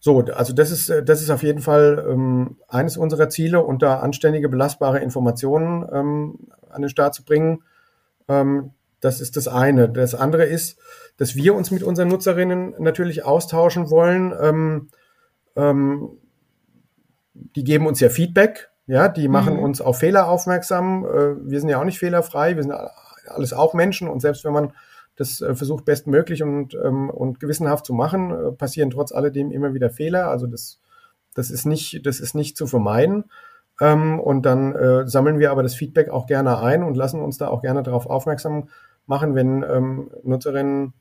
[0.00, 4.00] so, also das ist, das ist auf jeden Fall ähm, eines unserer Ziele und da
[4.00, 6.38] anständige, belastbare Informationen ähm,
[6.70, 7.62] an den Start zu bringen.
[8.28, 9.88] Ähm, das ist das eine.
[9.88, 10.78] Das andere ist,
[11.16, 14.34] dass wir uns mit unseren Nutzerinnen natürlich austauschen wollen.
[14.40, 14.88] Ähm,
[15.54, 16.10] ähm,
[17.34, 19.62] die geben uns ja Feedback ja, die machen mhm.
[19.62, 21.04] uns auf Fehler aufmerksam.
[21.04, 22.56] Äh, wir sind ja auch nicht fehlerfrei.
[22.56, 22.74] Wir sind
[23.26, 24.08] alles auch Menschen.
[24.08, 24.72] Und selbst wenn man
[25.16, 29.74] das äh, versucht bestmöglich und, ähm, und gewissenhaft zu machen, äh, passieren trotz alledem immer
[29.74, 30.28] wieder Fehler.
[30.28, 30.80] Also das,
[31.34, 33.24] das ist nicht, das ist nicht zu vermeiden.
[33.80, 37.48] Ähm, und dann sammeln wir aber das Feedback auch gerne ein und lassen uns da
[37.48, 38.68] auch gerne darauf aufmerksam
[39.06, 40.94] machen, wenn ähm, Nutzerinnen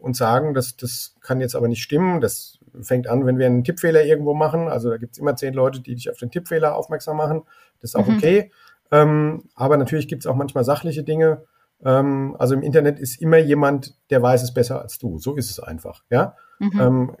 [0.00, 2.20] uns sagen, dass das kann jetzt aber nicht stimmen.
[2.20, 4.68] Das fängt an, wenn wir einen Tippfehler irgendwo machen.
[4.68, 7.42] Also da gibt es immer zehn Leute, die dich auf den Tippfehler aufmerksam machen.
[7.80, 8.16] Das ist auch mhm.
[8.16, 8.52] okay.
[8.90, 11.44] Ähm, aber natürlich gibt es auch manchmal sachliche Dinge.
[11.84, 15.18] Ähm, also im Internet ist immer jemand, der weiß es besser als du.
[15.18, 16.02] So ist es einfach.
[16.10, 16.36] Ja.
[16.58, 16.80] Mhm.
[16.80, 17.16] Ähm,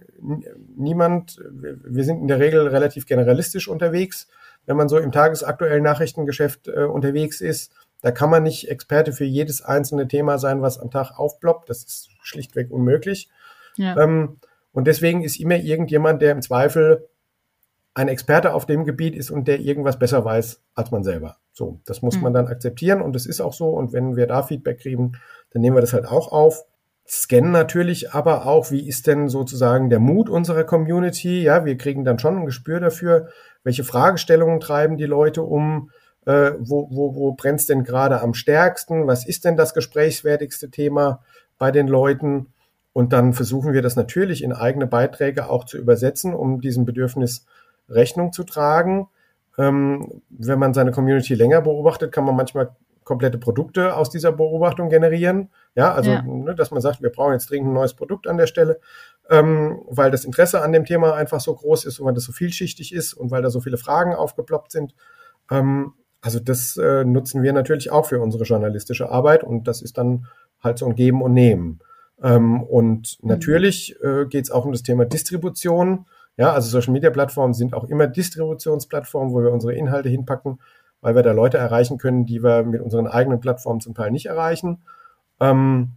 [0.76, 4.28] niemand, wir sind in der Regel relativ generalistisch unterwegs.
[4.66, 9.24] Wenn man so im tagesaktuellen Nachrichtengeschäft äh, unterwegs ist, da kann man nicht Experte für
[9.24, 11.68] jedes einzelne Thema sein, was am Tag aufploppt.
[11.68, 13.28] Das ist schlichtweg unmöglich.
[13.76, 13.96] Ja.
[13.96, 14.38] Ähm,
[14.72, 17.08] und deswegen ist immer irgendjemand, der im Zweifel
[17.94, 21.36] ein Experte auf dem Gebiet ist und der irgendwas besser weiß als man selber.
[21.52, 22.22] So, das muss mhm.
[22.22, 23.70] man dann akzeptieren und das ist auch so.
[23.70, 25.12] Und wenn wir da Feedback kriegen,
[25.50, 26.64] dann nehmen wir das halt auch auf.
[27.06, 31.42] Scannen natürlich aber auch, wie ist denn sozusagen der Mut unserer Community?
[31.42, 33.28] Ja, wir kriegen dann schon ein Gespür dafür,
[33.64, 35.90] welche Fragestellungen treiben die Leute um,
[36.30, 39.08] äh, wo, wo, wo brennt es denn gerade am stärksten?
[39.08, 41.22] Was ist denn das gesprächswertigste Thema
[41.58, 42.52] bei den Leuten?
[42.92, 47.46] Und dann versuchen wir das natürlich in eigene Beiträge auch zu übersetzen, um diesem Bedürfnis
[47.88, 49.08] Rechnung zu tragen.
[49.58, 54.88] Ähm, wenn man seine Community länger beobachtet, kann man manchmal komplette Produkte aus dieser Beobachtung
[54.88, 55.50] generieren.
[55.74, 56.22] Ja, also, ja.
[56.22, 58.78] Ne, dass man sagt, wir brauchen jetzt dringend ein neues Produkt an der Stelle,
[59.28, 62.32] ähm, weil das Interesse an dem Thema einfach so groß ist und weil das so
[62.32, 64.94] vielschichtig ist und weil da so viele Fragen aufgeploppt sind.
[65.50, 69.98] Ähm, also das äh, nutzen wir natürlich auch für unsere journalistische Arbeit und das ist
[69.98, 70.26] dann
[70.62, 71.80] halt so ein Geben und Nehmen.
[72.22, 73.28] Ähm, und mhm.
[73.28, 76.06] natürlich äh, geht es auch um das Thema Distribution.
[76.36, 80.60] Ja, also Social Media Plattformen sind auch immer Distributionsplattformen, wo wir unsere Inhalte hinpacken,
[81.00, 84.26] weil wir da Leute erreichen können, die wir mit unseren eigenen Plattformen zum Teil nicht
[84.26, 84.82] erreichen.
[85.40, 85.92] Ähm,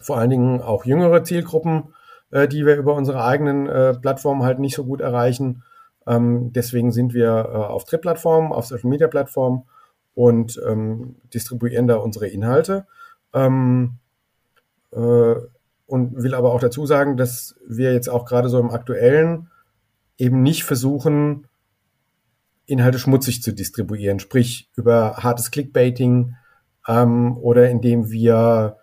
[0.00, 1.94] vor allen Dingen auch jüngere Zielgruppen,
[2.30, 5.62] äh, die wir über unsere eigenen äh, Plattformen halt nicht so gut erreichen.
[6.06, 9.64] Ähm, deswegen sind wir äh, auf Drittplattformen, auf Social Media Plattformen
[10.14, 12.86] und ähm, distribuieren da unsere Inhalte.
[13.32, 13.98] Ähm,
[14.92, 15.34] äh,
[15.86, 19.50] und will aber auch dazu sagen, dass wir jetzt auch gerade so im aktuellen
[20.16, 21.46] eben nicht versuchen,
[22.66, 26.34] Inhalte schmutzig zu distribuieren, sprich über hartes Clickbaiting
[26.88, 28.78] ähm, oder indem wir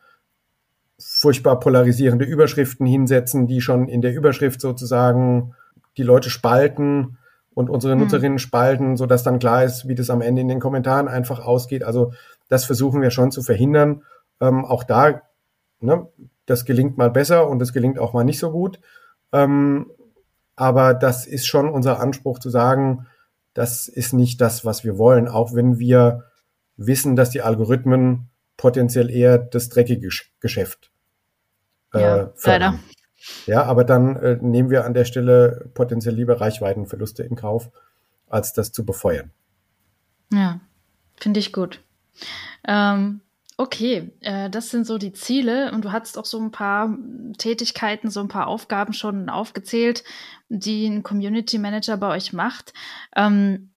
[0.99, 5.55] furchtbar polarisierende Überschriften hinsetzen, die schon in der Überschrift sozusagen
[5.97, 7.17] die Leute spalten
[7.53, 8.03] und unsere mhm.
[8.03, 11.83] Nutzerinnen spalten, sodass dann klar ist, wie das am Ende in den Kommentaren einfach ausgeht.
[11.83, 12.13] Also
[12.49, 14.03] das versuchen wir schon zu verhindern.
[14.39, 15.21] Ähm, auch da,
[15.79, 16.07] ne,
[16.45, 18.79] das gelingt mal besser und das gelingt auch mal nicht so gut.
[19.31, 19.91] Ähm,
[20.55, 23.07] aber das ist schon unser Anspruch zu sagen,
[23.53, 26.25] das ist nicht das, was wir wollen, auch wenn wir
[26.77, 30.91] wissen, dass die Algorithmen potenziell eher das dreckige Geschäft
[31.93, 32.79] äh, ja, leider.
[33.45, 37.69] Ja, aber dann äh, nehmen wir an der Stelle potenziell lieber Reichweitenverluste in Kauf,
[38.29, 39.31] als das zu befeuern.
[40.31, 40.59] Ja,
[41.15, 41.81] finde ich gut.
[42.67, 43.21] Ähm,
[43.57, 46.97] okay, äh, das sind so die Ziele und du hast auch so ein paar
[47.37, 50.03] Tätigkeiten, so ein paar Aufgaben schon aufgezählt,
[50.49, 52.73] die ein Community Manager bei euch macht.
[53.15, 53.73] Ähm,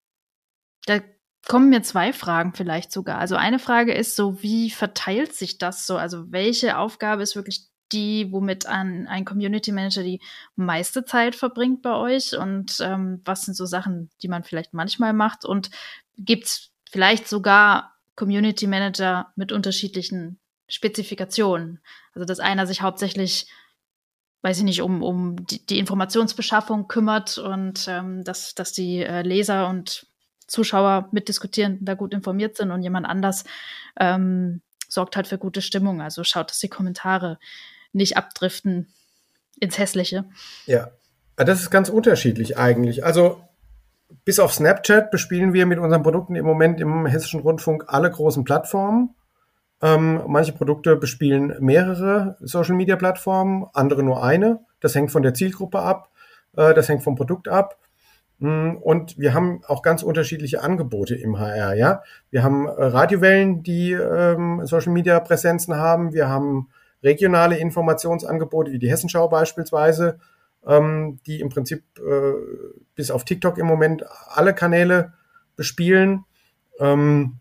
[0.87, 1.01] da
[1.47, 3.19] kommen mir zwei Fragen vielleicht sogar.
[3.19, 5.97] Also eine Frage ist so, wie verteilt sich das so?
[5.97, 10.21] Also welche Aufgabe ist wirklich die, womit ein, ein Community Manager die
[10.57, 15.13] meiste Zeit verbringt bei euch und ähm, was sind so Sachen, die man vielleicht manchmal
[15.13, 15.71] macht und
[16.19, 21.81] gibt es vielleicht sogar Community Manager mit unterschiedlichen Spezifikationen.
[22.15, 23.49] Also dass einer sich hauptsächlich,
[24.43, 29.23] weiß ich nicht, um, um die, die Informationsbeschaffung kümmert und ähm, dass, dass die äh,
[29.23, 30.07] Leser und
[30.47, 33.45] Zuschauer mitdiskutieren, da gut informiert sind und jemand anders
[33.99, 36.01] ähm, sorgt halt für gute Stimmung.
[36.01, 37.39] Also schaut, dass die Kommentare
[37.95, 38.89] nicht abdriften
[39.61, 40.25] ins Hässliche.
[40.67, 40.91] Ja,
[41.37, 43.05] das ist ganz unterschiedlich eigentlich.
[43.05, 43.41] Also
[44.25, 48.45] bis auf Snapchat bespielen wir mit unseren Produkten im Moment im Hessischen Rundfunk alle großen
[48.45, 49.15] Plattformen.
[49.83, 54.61] Ähm, manche Produkte bespielen mehrere Social-Media-Plattformen, andere nur eine.
[54.81, 56.11] Das hängt von der Zielgruppe ab,
[56.57, 57.79] äh, das hängt vom Produkt ab.
[58.39, 61.75] Mm, und wir haben auch ganz unterschiedliche Angebote im HR.
[61.75, 66.13] Ja, wir haben äh, Radiowellen, die ähm, Social-Media-Präsenzen haben.
[66.13, 66.69] Wir haben
[67.05, 70.19] regionale Informationsangebote wie die Hessenschau beispielsweise,
[70.67, 72.33] ähm, die im Prinzip äh,
[72.95, 75.13] bis auf TikTok im Moment alle Kanäle
[75.57, 76.25] bespielen,
[76.81, 77.37] ähm,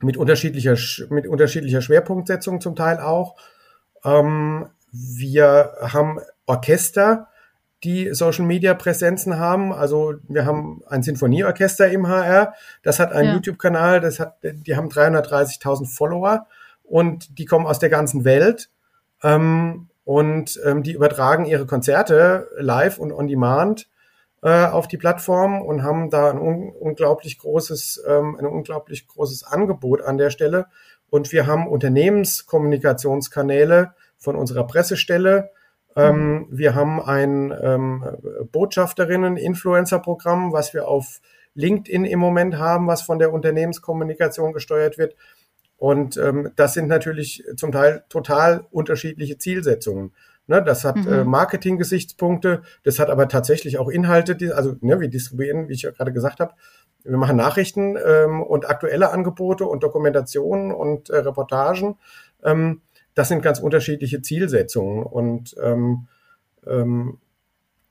[0.00, 0.76] mit unterschiedlicher,
[1.08, 3.36] mit unterschiedlicher Schwerpunktsetzung zum Teil auch.
[4.04, 7.28] Ähm, wir haben Orchester,
[7.84, 9.72] die Social Media Präsenzen haben.
[9.72, 13.34] Also wir haben ein Sinfonieorchester im HR, das hat einen ja.
[13.34, 16.46] YouTube-Kanal, das hat, die haben 330.000 Follower
[16.84, 18.70] und die kommen aus der ganzen Welt
[19.22, 23.88] ähm, und ähm, die übertragen ihre Konzerte live und on demand
[24.42, 29.44] äh, auf die Plattform und haben da ein un unglaublich großes, ähm, ein unglaublich großes
[29.44, 30.66] Angebot an der Stelle,
[31.14, 35.52] und wir haben Unternehmenskommunikationskanäle von unserer Pressestelle.
[35.94, 38.04] Ähm, wir haben ein ähm,
[38.50, 41.20] Botschafterinnen, Influencer-Programm, was wir auf
[41.54, 45.14] LinkedIn im Moment haben, was von der Unternehmenskommunikation gesteuert wird.
[45.84, 50.14] Und ähm, das sind natürlich zum Teil total unterschiedliche Zielsetzungen.
[50.46, 51.12] Ne, das hat mhm.
[51.12, 55.82] äh, Marketing-Gesichtspunkte, das hat aber tatsächlich auch Inhalte, die, also ne, wir distribuieren, wie ich
[55.82, 56.54] ja gerade gesagt habe,
[57.02, 61.98] wir machen Nachrichten ähm, und aktuelle Angebote und Dokumentationen und äh, Reportagen.
[62.42, 62.80] Ähm,
[63.12, 65.02] das sind ganz unterschiedliche Zielsetzungen.
[65.02, 66.08] Und ähm,
[66.66, 67.18] ähm,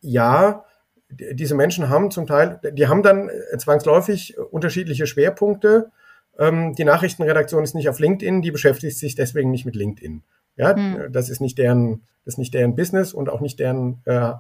[0.02, 0.66] ja,
[1.12, 5.92] diese Menschen haben zum Teil, die haben dann zwangsläufig unterschiedliche Schwerpunkte.
[6.38, 10.24] Ähm, die Nachrichtenredaktion ist nicht auf LinkedIn, die beschäftigt sich deswegen nicht mit LinkedIn.
[10.56, 11.12] Ja, hm.
[11.12, 14.34] das ist nicht deren, das ist nicht deren Business und auch nicht deren äh,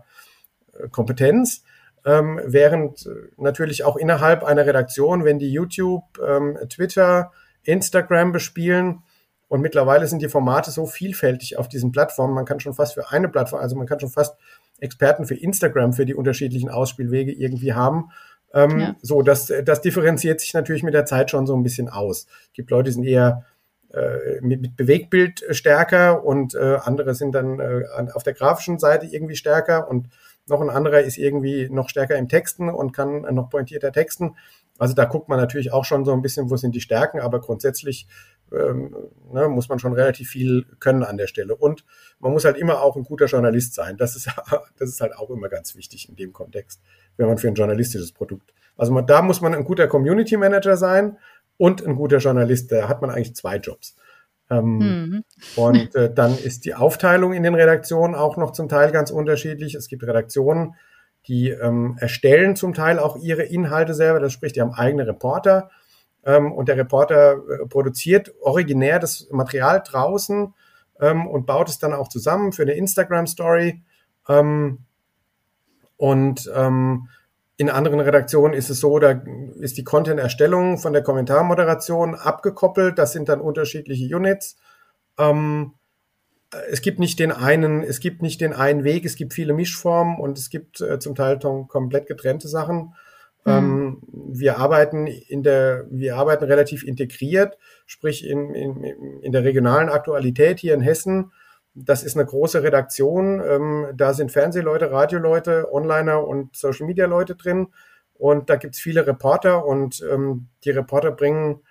[0.91, 1.63] Kompetenz.
[2.05, 7.31] Ähm, während natürlich auch innerhalb einer Redaktion, wenn die YouTube, ähm, Twitter,
[7.63, 9.03] Instagram bespielen,
[9.53, 13.11] und mittlerweile sind die Formate so vielfältig auf diesen Plattformen, man kann schon fast für
[13.11, 14.35] eine Plattform, also man kann schon fast
[14.79, 18.09] Experten für Instagram für die unterschiedlichen Ausspielwege irgendwie haben.
[18.53, 18.95] Ähm, ja.
[19.01, 22.27] So, das, das differenziert sich natürlich mit der Zeit schon so ein bisschen aus.
[22.47, 23.45] Es gibt Leute, die sind eher
[23.93, 29.05] äh, mit, mit Bewegtbild stärker und äh, andere sind dann äh, auf der grafischen Seite
[29.05, 30.09] irgendwie stärker und
[30.47, 34.35] noch ein anderer ist irgendwie noch stärker im Texten und kann noch pointierter texten.
[34.77, 37.39] Also da guckt man natürlich auch schon so ein bisschen, wo sind die Stärken, aber
[37.39, 38.07] grundsätzlich
[38.53, 38.95] ähm,
[39.31, 41.55] ne, muss man schon relativ viel können an der Stelle.
[41.55, 41.83] Und
[42.19, 43.97] man muss halt immer auch ein guter Journalist sein.
[43.97, 44.29] Das ist,
[44.77, 46.81] das ist halt auch immer ganz wichtig in dem Kontext,
[47.17, 48.53] wenn man für ein journalistisches Produkt.
[48.77, 51.17] Also man, da muss man ein guter Community Manager sein
[51.57, 52.71] und ein guter Journalist.
[52.71, 53.95] Da hat man eigentlich zwei Jobs.
[54.49, 55.23] Ähm, mhm.
[55.55, 59.75] Und äh, dann ist die Aufteilung in den Redaktionen auch noch zum Teil ganz unterschiedlich.
[59.75, 60.75] Es gibt Redaktionen,
[61.27, 64.19] die ähm, erstellen zum Teil auch ihre Inhalte selber.
[64.19, 65.69] Das spricht, die haben eigene Reporter
[66.25, 70.53] ähm, und der Reporter äh, produziert originär das Material draußen
[70.99, 73.81] ähm, und baut es dann auch zusammen für eine Instagram-Story.
[74.29, 74.79] Ähm,
[75.97, 77.09] und ähm,
[77.57, 79.21] in anderen Redaktionen ist es so, da
[79.59, 82.97] ist die Content-Erstellung von der Kommentarmoderation abgekoppelt.
[82.97, 84.57] Das sind dann unterschiedliche Units.
[85.17, 85.73] Ähm,
[86.69, 90.19] es gibt nicht den einen, es gibt nicht den einen Weg, es gibt viele Mischformen
[90.19, 92.93] und es gibt äh, zum Teil komplett getrennte Sachen.
[93.45, 93.51] Mhm.
[93.51, 98.83] Ähm, wir arbeiten in der, wir arbeiten relativ integriert, sprich in, in,
[99.21, 101.31] in der regionalen Aktualität hier in Hessen.
[101.75, 103.41] Das ist eine große Redaktion.
[103.45, 107.67] Ähm, da sind Fernsehleute, Radioleute, Onliner und Social Media Leute drin.
[108.13, 111.61] Und da gibt's viele Reporter und ähm, die Reporter bringen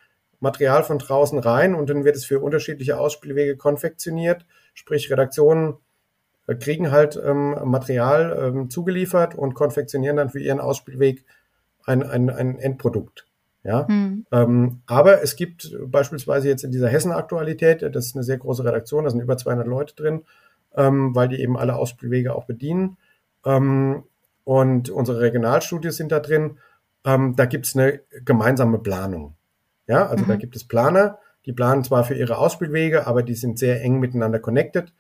[0.41, 4.45] Material von draußen rein und dann wird es für unterschiedliche Ausspielwege konfektioniert.
[4.75, 5.77] Sprich, Redaktionen
[6.49, 11.25] äh, kriegen halt Material zugeliefert und konfektionieren dann für ihren Ausspielweg
[11.85, 13.27] ein, ein, ein Endprodukt.
[13.65, 14.27] Ja, mhm.
[14.33, 19.05] ähm, aber es gibt beispielsweise jetzt in dieser Hessen-Aktualität, das ist eine sehr große Redaktion,
[19.05, 20.23] da sind über 200 Leute drin,
[20.75, 22.97] ähm, weil die eben alle Ausspielwege auch bedienen.
[23.45, 24.03] Ähm,
[24.45, 26.59] und unsere Regionalstudios sind da drin.
[27.05, 29.37] Ähm, da gibt es eine gemeinsame Planung.
[29.87, 30.29] Ja, also mhm.
[30.29, 34.01] da gibt es Planer, die planen zwar für ihre Ausspielwege, aber die sind sehr eng
[34.01, 34.93] miteinander connected.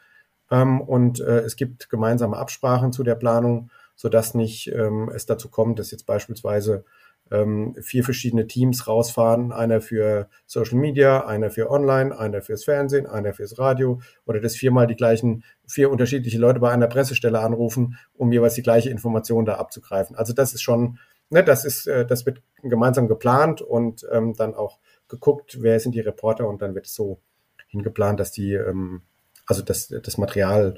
[0.50, 3.70] Ähm, und äh, es gibt gemeinsame Absprachen zu der Planung
[4.02, 6.84] sodass nicht ähm, es dazu kommt, dass jetzt beispielsweise
[7.30, 13.06] ähm, vier verschiedene Teams rausfahren, einer für Social Media, einer für Online, einer fürs Fernsehen,
[13.06, 17.96] einer fürs Radio oder dass viermal die gleichen, vier unterschiedliche Leute bei einer Pressestelle anrufen,
[18.14, 20.16] um jeweils die gleiche Information da abzugreifen.
[20.16, 20.98] Also das ist schon,
[21.30, 25.94] ne, das ist, äh, das wird gemeinsam geplant und ähm, dann auch geguckt, wer sind
[25.94, 27.20] die Reporter und dann wird es so
[27.68, 29.02] hingeplant, dass die, ähm,
[29.46, 30.74] also dass das Material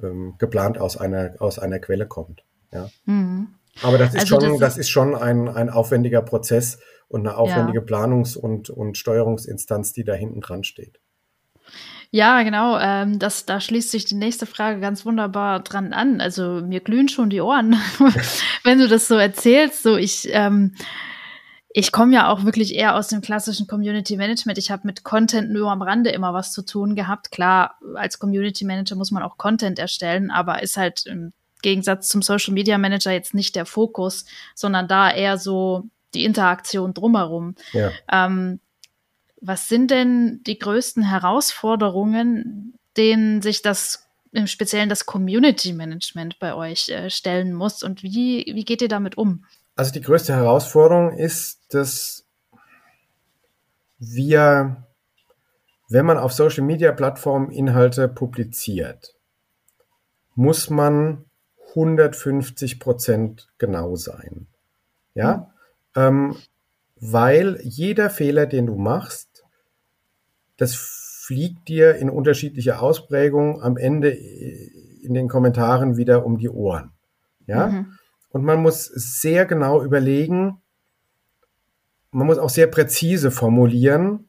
[0.00, 2.44] ähm, geplant aus einer, aus einer Quelle kommt.
[2.72, 2.88] Ja.
[3.06, 3.48] Mhm.
[3.82, 6.78] Aber das ist also schon, das, das, ist schon ein, ein aufwendiger Prozess
[7.08, 7.84] und eine aufwendige ja.
[7.84, 11.00] Planungs- und, und Steuerungsinstanz, die da hinten dran steht.
[12.10, 12.78] Ja, genau.
[12.78, 16.20] Ähm, das, da schließt sich die nächste Frage ganz wunderbar dran an.
[16.20, 17.76] Also mir glühen schon die Ohren,
[18.64, 19.82] wenn du das so erzählst.
[19.82, 20.74] So ich, ähm,
[21.68, 24.56] ich komme ja auch wirklich eher aus dem klassischen Community Management.
[24.56, 27.30] Ich habe mit Content nur am Rande immer was zu tun gehabt.
[27.30, 32.22] Klar, als Community Manager muss man auch Content erstellen, aber ist halt im Gegensatz zum
[32.22, 35.84] Social Media Manager jetzt nicht der Fokus, sondern da eher so
[36.14, 37.54] die Interaktion drumherum.
[37.72, 37.90] Ja.
[38.10, 38.60] Ähm,
[39.40, 46.54] was sind denn die größten Herausforderungen, denen sich das im Speziellen das Community Management bei
[46.54, 49.44] euch äh, stellen muss und wie, wie geht ihr damit um?
[49.76, 52.26] Also die größte Herausforderung ist, dass
[53.98, 54.84] wir,
[55.88, 59.14] wenn man auf Social Media Plattformen Inhalte publiziert,
[60.34, 61.24] muss man
[61.78, 64.46] 150 Prozent genau sein.
[65.14, 65.52] Ja,
[65.94, 66.36] ähm,
[67.00, 69.44] weil jeder Fehler, den du machst,
[70.56, 76.92] das fliegt dir in unterschiedlicher Ausprägung am Ende in den Kommentaren wieder um die Ohren.
[77.46, 77.68] Ja?
[77.68, 77.98] Mhm.
[78.30, 80.60] Und man muss sehr genau überlegen,
[82.10, 84.28] man muss auch sehr präzise formulieren,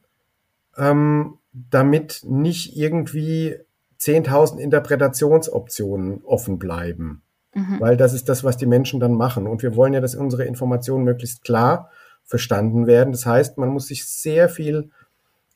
[0.78, 3.58] ähm, damit nicht irgendwie
[4.00, 7.24] 10.000 Interpretationsoptionen offen bleiben.
[7.54, 7.80] Mhm.
[7.80, 9.48] Weil das ist das, was die Menschen dann machen.
[9.48, 11.90] Und wir wollen ja, dass unsere Informationen möglichst klar
[12.24, 13.12] verstanden werden.
[13.12, 14.92] Das heißt, man muss sich sehr viel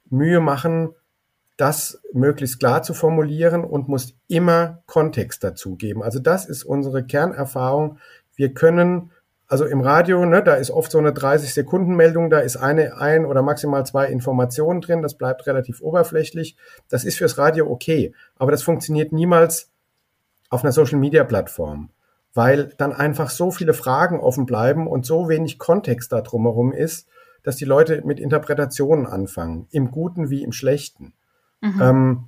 [0.10, 0.90] Mühe machen,
[1.58, 6.02] das möglichst klar zu formulieren und muss immer Kontext dazu geben.
[6.02, 8.00] Also das ist unsere Kernerfahrung.
[8.36, 9.12] Wir können,
[9.48, 13.44] also im Radio, ne, da ist oft so eine 30-Sekunden-Meldung, da ist eine, ein oder
[13.44, 16.58] maximal zwei Informationen drin, das bleibt relativ oberflächlich.
[16.90, 19.73] Das ist fürs Radio okay, aber das funktioniert niemals
[20.54, 21.90] auf einer Social-Media-Plattform,
[22.36, 27.08] weil dann einfach so viele Fragen offen bleiben und so wenig Kontext da drumherum ist,
[27.42, 31.14] dass die Leute mit Interpretationen anfangen, im Guten wie im Schlechten.
[31.60, 31.82] Mhm.
[31.82, 32.24] Ähm,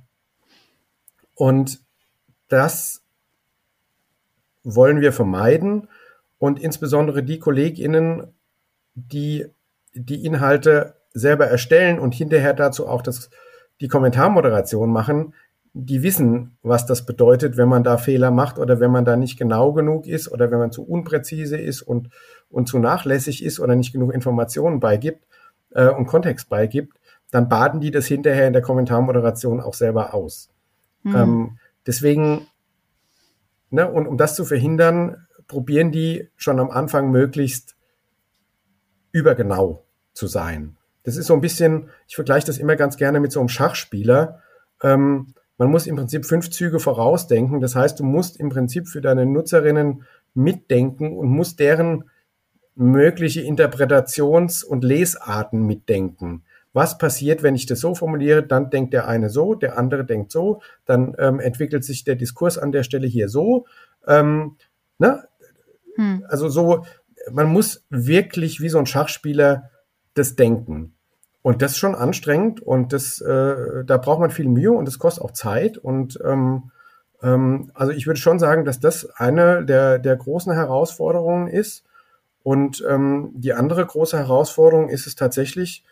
[1.36, 1.80] und
[2.48, 3.02] das
[4.64, 5.88] wollen wir vermeiden
[6.38, 8.34] und insbesondere die KollegInnen,
[8.94, 9.46] die
[9.94, 13.30] die Inhalte selber erstellen und hinterher dazu auch das,
[13.80, 15.32] die Kommentarmoderation machen,
[15.78, 19.38] die wissen, was das bedeutet, wenn man da Fehler macht oder wenn man da nicht
[19.38, 22.08] genau genug ist oder wenn man zu unpräzise ist und,
[22.48, 25.26] und zu nachlässig ist oder nicht genug Informationen beigibt
[25.72, 26.98] äh, und Kontext beigibt,
[27.30, 30.48] dann baden die das hinterher in der Kommentarmoderation auch selber aus.
[31.02, 31.14] Mhm.
[31.14, 32.46] Ähm, deswegen,
[33.68, 37.76] ne, und um das zu verhindern, probieren die schon am Anfang möglichst
[39.12, 40.78] übergenau zu sein.
[41.02, 44.40] Das ist so ein bisschen, ich vergleiche das immer ganz gerne mit so einem Schachspieler.
[44.82, 47.60] Ähm, man muss im Prinzip fünf Züge vorausdenken.
[47.60, 50.04] Das heißt, du musst im Prinzip für deine Nutzerinnen
[50.34, 52.04] mitdenken und musst deren
[52.74, 56.44] mögliche Interpretations- und Lesarten mitdenken.
[56.74, 58.42] Was passiert, wenn ich das so formuliere?
[58.42, 62.58] Dann denkt der eine so, der andere denkt so, dann ähm, entwickelt sich der Diskurs
[62.58, 63.64] an der Stelle hier so.
[64.06, 64.56] Ähm,
[64.98, 65.24] ne?
[65.94, 66.22] Hm.
[66.28, 66.84] Also so,
[67.32, 69.70] man muss wirklich wie so ein Schachspieler
[70.12, 70.95] das denken.
[71.46, 74.98] Und das ist schon anstrengend und das, äh, da braucht man viel Mühe und das
[74.98, 75.78] kostet auch Zeit.
[75.78, 76.72] Und ähm,
[77.22, 81.84] ähm, also ich würde schon sagen, dass das eine der, der großen Herausforderungen ist.
[82.42, 85.84] Und ähm, die andere große Herausforderung ist es tatsächlich,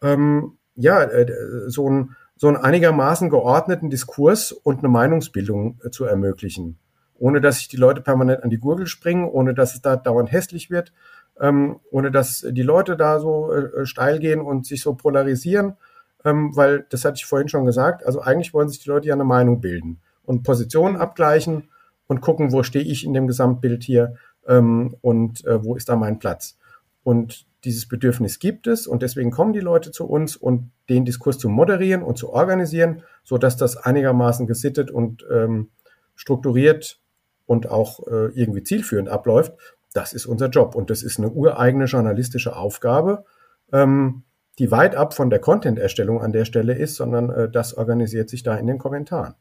[0.00, 1.26] ähm, ja, äh,
[1.66, 6.78] so, ein, so einen einigermaßen geordneten Diskurs und eine Meinungsbildung äh, zu ermöglichen.
[7.18, 10.30] Ohne dass sich die Leute permanent an die Gurgel springen, ohne dass es da dauernd
[10.30, 10.92] hässlich wird,
[11.40, 15.76] ähm, ohne dass die Leute da so äh, steil gehen und sich so polarisieren,
[16.24, 18.04] ähm, weil das hatte ich vorhin schon gesagt.
[18.04, 21.68] Also eigentlich wollen sich die Leute ja eine Meinung bilden und Positionen abgleichen
[22.06, 24.16] und gucken, wo stehe ich in dem Gesamtbild hier
[24.46, 26.58] ähm, und äh, wo ist da mein Platz.
[27.02, 31.38] Und dieses Bedürfnis gibt es und deswegen kommen die Leute zu uns und den Diskurs
[31.38, 35.68] zu moderieren und zu organisieren, so dass das einigermaßen gesittet und ähm,
[36.14, 36.98] strukturiert
[37.46, 39.52] und auch äh, irgendwie zielführend abläuft.
[39.92, 43.24] Das ist unser Job und das ist eine ureigene journalistische Aufgabe,
[43.72, 44.22] ähm,
[44.58, 48.42] die weit ab von der Content-Erstellung an der Stelle ist, sondern äh, das organisiert sich
[48.42, 49.34] da in den Kommentaren.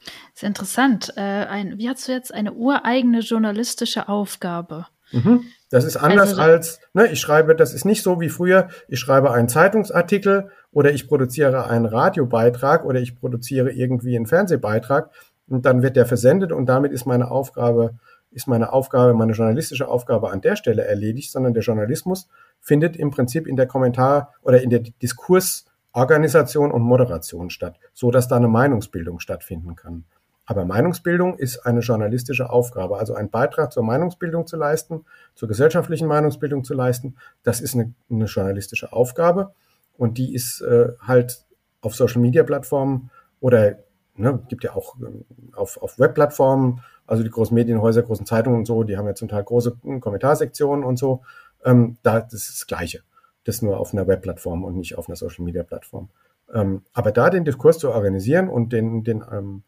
[0.00, 1.12] Das ist interessant.
[1.16, 4.86] Äh, ein, wie hast du jetzt eine ureigene journalistische Aufgabe?
[5.12, 5.44] Mhm.
[5.70, 9.00] Das ist anders also, als, ne, ich schreibe, das ist nicht so wie früher, ich
[9.00, 15.10] schreibe einen Zeitungsartikel oder ich produziere einen Radiobeitrag oder ich produziere irgendwie einen Fernsehbeitrag
[15.48, 17.94] und dann wird der versendet und damit ist meine Aufgabe
[18.34, 22.28] ist meine Aufgabe, meine journalistische Aufgabe an der Stelle erledigt, sondern der Journalismus
[22.60, 28.28] findet im Prinzip in der Kommentar- oder in der Diskursorganisation und Moderation statt, so dass
[28.28, 30.04] da eine Meinungsbildung stattfinden kann.
[30.46, 36.06] Aber Meinungsbildung ist eine journalistische Aufgabe, also einen Beitrag zur Meinungsbildung zu leisten, zur gesellschaftlichen
[36.06, 37.16] Meinungsbildung zu leisten.
[37.42, 39.54] Das ist eine, eine journalistische Aufgabe
[39.96, 41.46] und die ist äh, halt
[41.80, 43.10] auf Social-Media-Plattformen
[43.40, 43.83] oder
[44.16, 48.66] ne, gibt ja auch ähm, auf, auf Web-Plattformen also die großen Medienhäuser, großen Zeitungen und
[48.66, 51.22] so, die haben ja zum Teil große hm, Kommentarsektionen und so.
[51.64, 53.02] Ähm, da, das ist das Gleiche.
[53.44, 56.08] Das nur auf einer Webplattform und nicht auf einer Social Media Plattform.
[56.52, 59.62] Ähm, aber da den Diskurs zu organisieren und den, den ähm,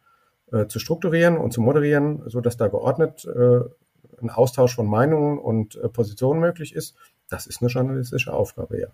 [0.52, 3.60] äh, zu strukturieren und zu moderieren, so dass da geordnet äh,
[4.22, 6.96] ein Austausch von Meinungen und äh, Positionen möglich ist,
[7.28, 8.88] das ist eine journalistische Aufgabe, ja.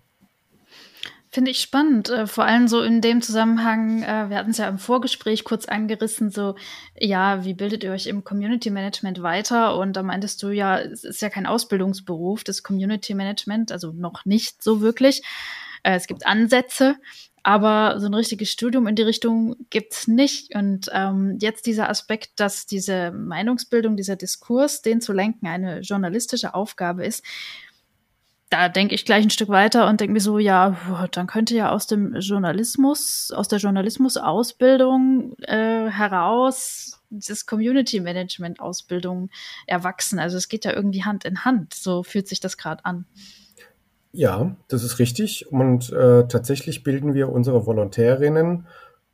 [1.33, 4.69] Finde ich spannend, äh, vor allem so in dem Zusammenhang, äh, wir hatten es ja
[4.69, 6.53] im Vorgespräch kurz angerissen, so,
[6.95, 9.75] ja, wie bildet ihr euch im Community Management weiter?
[9.79, 14.25] Und da meintest du ja, es ist ja kein Ausbildungsberuf, das Community Management, also noch
[14.25, 15.23] nicht so wirklich.
[15.81, 16.97] Äh, es gibt Ansätze,
[17.41, 20.53] aber so ein richtiges Studium in die Richtung gibt's nicht.
[20.53, 26.53] Und ähm, jetzt dieser Aspekt, dass diese Meinungsbildung, dieser Diskurs, den zu lenken, eine journalistische
[26.53, 27.23] Aufgabe ist,
[28.53, 30.77] da denke ich gleich ein Stück weiter und denke mir so, ja,
[31.11, 39.31] dann könnte ja aus dem Journalismus, aus der Journalismusausbildung äh, heraus das Community Management Ausbildung
[39.65, 40.19] erwachsen.
[40.19, 41.73] Also es geht ja irgendwie Hand in Hand.
[41.73, 43.05] So fühlt sich das gerade an.
[44.11, 45.51] Ja, das ist richtig.
[45.51, 48.67] Und äh, tatsächlich bilden wir unsere Volontärinnen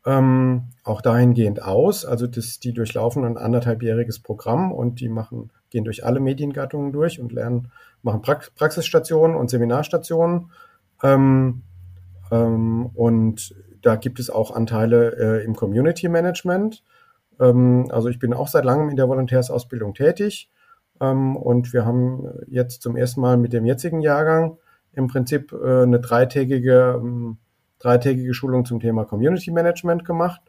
[0.06, 2.04] ähm, auch dahingehend aus.
[2.04, 7.22] Also das, die durchlaufen ein anderthalbjähriges Programm und die machen, gehen durch alle Mediengattungen durch
[7.22, 7.72] und lernen,
[8.02, 10.52] machen Prax Praxisstationen und Seminarstationen.
[11.04, 11.64] Ähm,
[12.32, 16.84] ähm, und da gibt es auch Anteile äh, im Community Management.
[17.40, 20.50] Ähm, also ich bin auch seit langem in der Volontärsausbildung tätig.
[21.02, 24.58] Ähm, und wir haben jetzt zum ersten Mal mit dem jetzigen Jahrgang
[24.94, 27.38] im Prinzip äh, eine dreitägige ähm,
[27.80, 30.42] dreitägige Schulung zum Thema Community Management gemacht.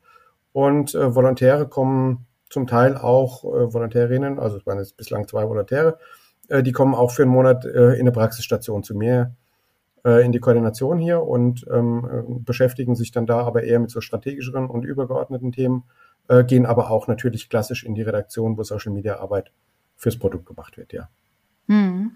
[0.53, 5.49] Und äh, Volontäre kommen zum Teil auch, äh, Volontärinnen, also es waren jetzt bislang zwei
[5.49, 5.99] Volontäre,
[6.51, 9.35] äh, die kommen auch für einen Monat äh, in eine Praxisstation zu mir
[10.05, 13.91] äh, in die Koordination hier und ähm, äh, beschäftigen sich dann da aber eher mit
[13.91, 15.85] so strategischeren und übergeordneten Themen,
[16.29, 19.53] äh, gehen aber auch natürlich klassisch in die Redaktion, wo Social Media Arbeit
[19.97, 21.09] fürs Produkt gemacht wird, ja.
[21.69, 22.13] Hm.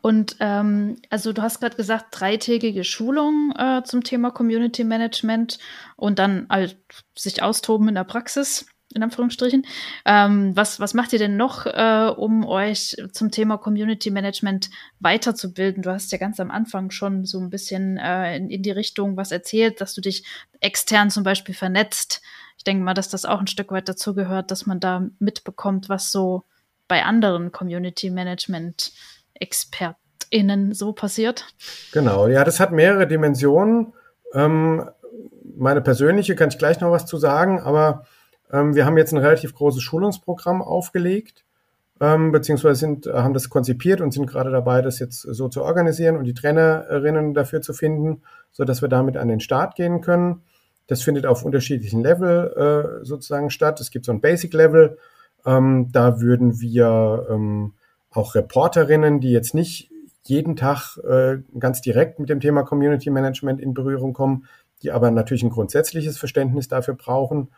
[0.00, 5.58] Und ähm, also du hast gerade gesagt, dreitägige Schulung äh, zum Thema Community Management
[5.96, 6.76] und dann halt
[7.16, 9.66] sich austoben in der Praxis, in Anführungsstrichen.
[10.04, 14.70] Ähm, was, was macht ihr denn noch, äh, um euch zum Thema Community Management
[15.00, 15.82] weiterzubilden?
[15.82, 19.16] Du hast ja ganz am Anfang schon so ein bisschen äh, in, in die Richtung
[19.16, 20.24] was erzählt, dass du dich
[20.60, 22.22] extern zum Beispiel vernetzt.
[22.58, 25.88] Ich denke mal, dass das auch ein Stück weit dazu gehört, dass man da mitbekommt,
[25.88, 26.44] was so
[26.88, 28.92] bei anderen Community Management
[29.34, 31.46] ExpertInnen so passiert?
[31.92, 33.94] Genau, ja, das hat mehrere Dimensionen.
[34.34, 34.88] Ähm,
[35.56, 38.04] meine persönliche kann ich gleich noch was zu sagen, aber
[38.52, 41.44] ähm, wir haben jetzt ein relativ großes Schulungsprogramm aufgelegt,
[42.00, 46.16] ähm, beziehungsweise sind, haben das konzipiert und sind gerade dabei, das jetzt so zu organisieren
[46.16, 50.42] und die Trainerinnen dafür zu finden, so dass wir damit an den Start gehen können.
[50.86, 53.80] Das findet auf unterschiedlichen Level äh, sozusagen statt.
[53.80, 54.98] Es gibt so ein Basic Level.
[55.46, 57.74] Ähm, da würden wir ähm,
[58.10, 59.90] auch Reporterinnen, die jetzt nicht
[60.24, 64.46] jeden Tag äh, ganz direkt mit dem Thema Community Management in Berührung kommen,
[64.82, 67.48] die aber natürlich ein grundsätzliches Verständnis dafür brauchen.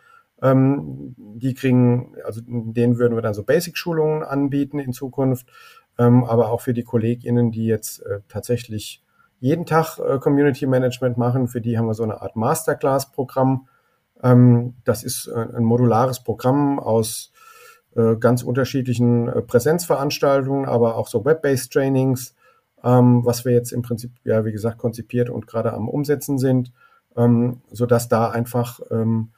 [0.43, 5.49] Ähm, die kriegen, also denen würden wir dann so Basic-Schulungen anbieten in Zukunft,
[5.99, 9.03] ähm, aber auch für die KollegInnen, die jetzt äh, tatsächlich
[9.41, 13.69] jeden Tag äh, Community Management machen, für die haben wir so eine Art Masterclass-Programm.
[14.23, 17.33] Ähm, das ist äh, ein modulares Programm aus
[17.95, 22.35] äh, ganz unterschiedlichen äh, Präsenzveranstaltungen, aber auch so Web-based Trainings,
[22.83, 26.73] ähm, was wir jetzt im Prinzip, ja, wie gesagt, konzipiert und gerade am Umsetzen sind,
[27.17, 29.31] ähm, so dass da einfach ähm,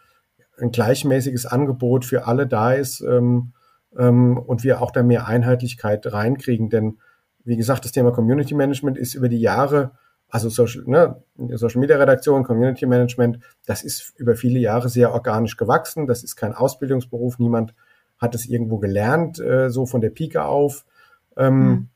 [0.60, 3.52] ein gleichmäßiges Angebot für alle da ist ähm,
[3.96, 6.70] ähm, und wir auch da mehr Einheitlichkeit reinkriegen.
[6.70, 6.98] Denn
[7.44, 9.92] wie gesagt, das Thema Community Management ist über die Jahre,
[10.28, 11.22] also Social, ne,
[11.56, 16.06] Social Media Redaktion, Community Management, das ist über viele Jahre sehr organisch gewachsen.
[16.06, 17.38] Das ist kein Ausbildungsberuf.
[17.38, 17.74] Niemand
[18.18, 20.84] hat es irgendwo gelernt, äh, so von der Pike auf,
[21.36, 21.88] ähm, mhm.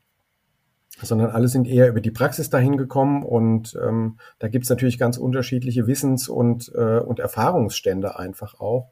[1.03, 5.17] Sondern alle sind eher über die Praxis dahin gekommen und ähm, da gibt's natürlich ganz
[5.17, 8.89] unterschiedliche Wissens- und, äh, und Erfahrungsstände einfach auch.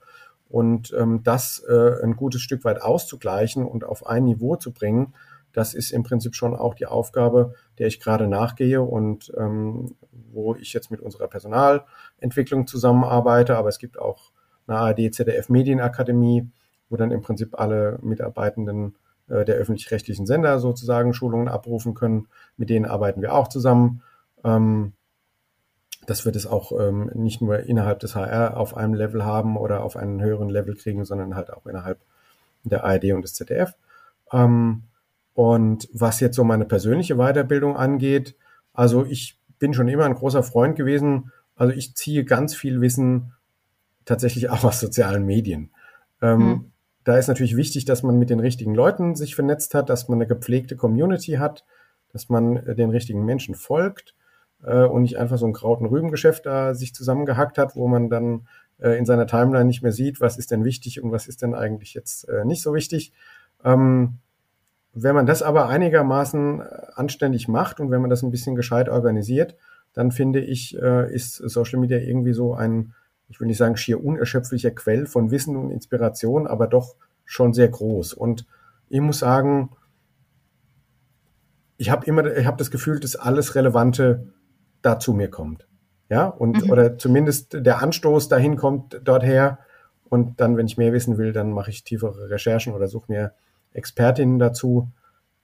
[0.50, 5.14] Und ähm, das äh, ein gutes Stück weit auszugleichen und auf ein Niveau zu bringen,
[5.54, 9.96] das ist im Prinzip schon auch die Aufgabe, der ich gerade nachgehe und ähm,
[10.32, 13.58] wo ich jetzt mit unserer Personalentwicklung zusammenarbeite.
[13.58, 14.32] Aber es gibt auch
[14.68, 16.50] eine ARD ZDF Medienakademie,
[16.90, 18.96] wo dann im Prinzip alle Mitarbeitenden
[19.30, 22.28] äh, der öffentlich-rechtlichen Sender sozusagen Schulungen abrufen können.
[22.58, 24.02] Mit denen arbeiten wir auch zusammen.
[24.44, 24.94] Ähm,
[26.06, 29.84] dass wir das auch ähm, nicht nur innerhalb des HR auf einem Level haben oder
[29.84, 32.00] auf einen höheren Level kriegen, sondern halt auch innerhalb
[32.64, 33.76] der ARD und des ZDF.
[34.32, 34.84] Ähm,
[35.36, 38.36] und was jetzt so meine persönliche Weiterbildung angeht,
[38.74, 41.32] also ich bin schon immer ein großer Freund gewesen.
[41.56, 43.34] Also ich ziehe ganz viel Wissen
[44.06, 45.70] tatsächlich auch aus sozialen Medien.
[46.22, 46.72] Ähm, hm
[47.10, 50.20] da ist natürlich wichtig, dass man mit den richtigen Leuten sich vernetzt hat, dass man
[50.20, 51.66] eine gepflegte Community hat,
[52.14, 54.14] dass man äh, den richtigen Menschen folgt
[54.64, 58.12] äh, und nicht einfach so ein Kraut- und Rübengeschäft da sich zusammengehackt hat, wo man
[58.12, 58.48] dann
[58.78, 61.56] äh, in seiner Timeline nicht mehr sieht, was ist denn wichtig und was ist denn
[61.56, 63.12] eigentlich jetzt äh, nicht so wichtig.
[63.66, 64.20] Ähm,
[64.94, 68.88] wenn man das aber einigermaßen äh, anständig macht und wenn man das ein bisschen gescheit
[68.88, 69.56] organisiert,
[69.94, 72.94] dann finde ich, äh, ist Social Media irgendwie so ein
[73.30, 77.70] ich will nicht sagen schier unerschöpflicher Quell von Wissen und Inspiration, aber doch schon sehr
[77.70, 78.14] groß.
[78.14, 78.46] Und
[78.90, 79.70] ich muss sagen,
[81.78, 84.34] ich habe immer, ich habe das Gefühl, dass alles Relevante
[84.82, 85.68] da zu mir kommt.
[86.10, 86.72] Ja, und mhm.
[86.72, 89.60] oder zumindest der Anstoß dahin kommt dorther.
[90.10, 93.34] Und dann, wenn ich mehr wissen will, dann mache ich tiefere Recherchen oder suche mir
[93.74, 94.92] Expertinnen dazu.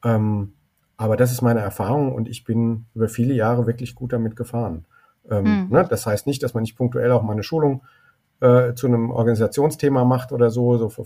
[0.03, 0.53] Ähm,
[0.97, 4.85] Aber das ist meine Erfahrung und ich bin über viele Jahre wirklich gut damit gefahren.
[5.29, 5.67] Ähm, mhm.
[5.71, 5.85] ne?
[5.89, 7.83] Das heißt nicht, dass man nicht punktuell auch mal eine Schulung
[8.41, 11.05] äh, zu einem Organisationsthema macht oder so, so für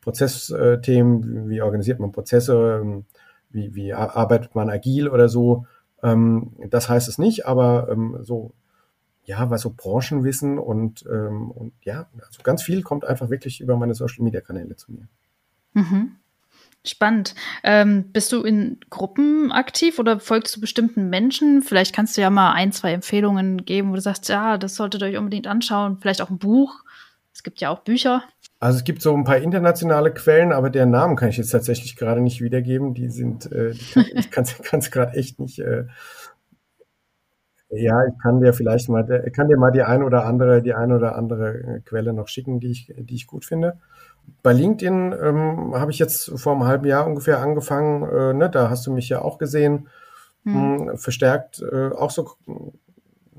[0.00, 3.04] Prozessthemen, wie organisiert man Prozesse, ähm,
[3.50, 5.66] wie, wie arbeitet man agil oder so.
[6.02, 8.52] Ähm, das heißt es nicht, aber ähm, so,
[9.24, 13.76] ja, was so Branchenwissen und, ähm, und ja, also ganz viel kommt einfach wirklich über
[13.76, 15.08] meine Social Media Kanäle zu mir.
[15.74, 16.16] Mhm.
[16.84, 17.36] Spannend.
[17.62, 21.62] Ähm, bist du in Gruppen aktiv oder folgst du bestimmten Menschen?
[21.62, 25.02] Vielleicht kannst du ja mal ein, zwei Empfehlungen geben, wo du sagst, ja, das solltet
[25.02, 25.98] ihr euch unbedingt anschauen.
[26.00, 26.82] Vielleicht auch ein Buch.
[27.32, 28.24] Es gibt ja auch Bücher.
[28.58, 31.94] Also es gibt so ein paar internationale Quellen, aber deren Namen kann ich jetzt tatsächlich
[31.94, 32.94] gerade nicht wiedergeben.
[32.94, 33.94] Die sind, äh, ich
[34.30, 35.60] kann es gerade echt nicht.
[35.60, 35.86] Äh,
[37.70, 39.04] ja, ich kann dir vielleicht mal,
[39.34, 42.60] kann dir mal die ein oder andere, die ein oder andere äh, Quelle noch schicken,
[42.60, 43.80] die ich, die ich gut finde.
[44.42, 48.70] Bei LinkedIn ähm, habe ich jetzt vor einem halben Jahr ungefähr angefangen, äh, ne, da
[48.70, 49.88] hast du mich ja auch gesehen,
[50.44, 50.96] hm.
[50.96, 52.30] verstärkt äh, auch so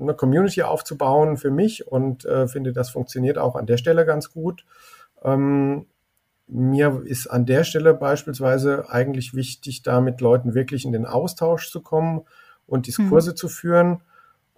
[0.00, 4.32] eine Community aufzubauen für mich und äh, finde, das funktioniert auch an der Stelle ganz
[4.32, 4.64] gut.
[5.22, 5.86] Ähm,
[6.46, 11.70] mir ist an der Stelle beispielsweise eigentlich wichtig, da mit Leuten wirklich in den Austausch
[11.70, 12.22] zu kommen
[12.66, 13.36] und Diskurse hm.
[13.36, 14.02] zu führen.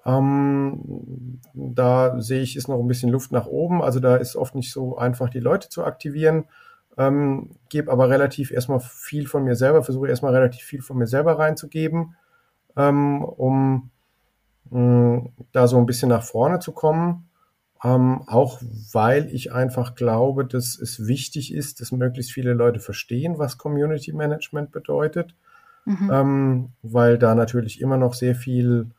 [0.06, 3.82] Ähm, da sehe ich, ist noch ein bisschen Luft nach oben.
[3.82, 6.44] Also da ist oft nicht so einfach, die Leute zu aktivieren.
[6.96, 11.06] Ähm, gebe aber relativ erstmal viel von mir selber, versuche erstmal relativ viel von mir
[11.06, 12.14] selber reinzugeben,
[12.76, 13.90] ähm, um
[14.70, 17.28] mh, da so ein bisschen nach vorne zu kommen.
[17.84, 23.38] Ähm, auch weil ich einfach glaube, dass es wichtig ist, dass möglichst viele Leute verstehen,
[23.38, 25.34] was Community Management bedeutet,
[25.84, 26.10] mhm.
[26.10, 28.90] ähm, weil da natürlich immer noch sehr viel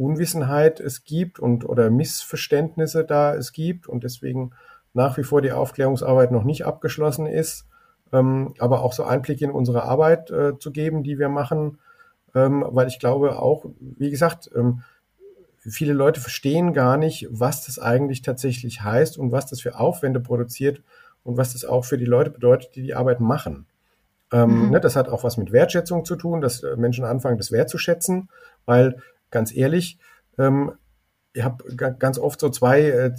[0.00, 4.52] Unwissenheit es gibt und oder Missverständnisse da es gibt und deswegen
[4.94, 7.66] nach wie vor die Aufklärungsarbeit noch nicht abgeschlossen ist,
[8.12, 11.78] ähm, aber auch so Einblicke in unsere Arbeit äh, zu geben, die wir machen,
[12.34, 14.82] ähm, weil ich glaube auch, wie gesagt, ähm,
[15.58, 20.20] viele Leute verstehen gar nicht, was das eigentlich tatsächlich heißt und was das für Aufwände
[20.20, 20.82] produziert
[21.22, 23.66] und was das auch für die Leute bedeutet, die die Arbeit machen.
[24.32, 24.70] Ähm, mhm.
[24.70, 28.28] ne, das hat auch was mit Wertschätzung zu tun, dass äh, Menschen anfangen, das wertzuschätzen,
[28.64, 28.96] weil
[29.30, 29.98] ganz ehrlich,
[30.38, 30.72] ähm,
[31.32, 33.14] ich habe ganz oft so zwei, äh,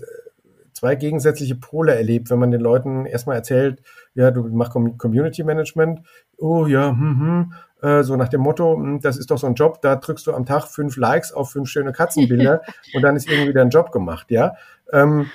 [0.74, 3.82] zwei gegensätzliche Pole erlebt, wenn man den Leuten erstmal erzählt,
[4.14, 6.02] ja, du machst Community Management,
[6.38, 9.56] oh ja, hm, hm, äh, so nach dem Motto, hm, das ist doch so ein
[9.56, 12.62] Job, da drückst du am Tag fünf Likes auf fünf schöne Katzenbilder
[12.94, 14.56] und dann ist irgendwie dein Job gemacht, ja.
[14.92, 15.30] Ähm,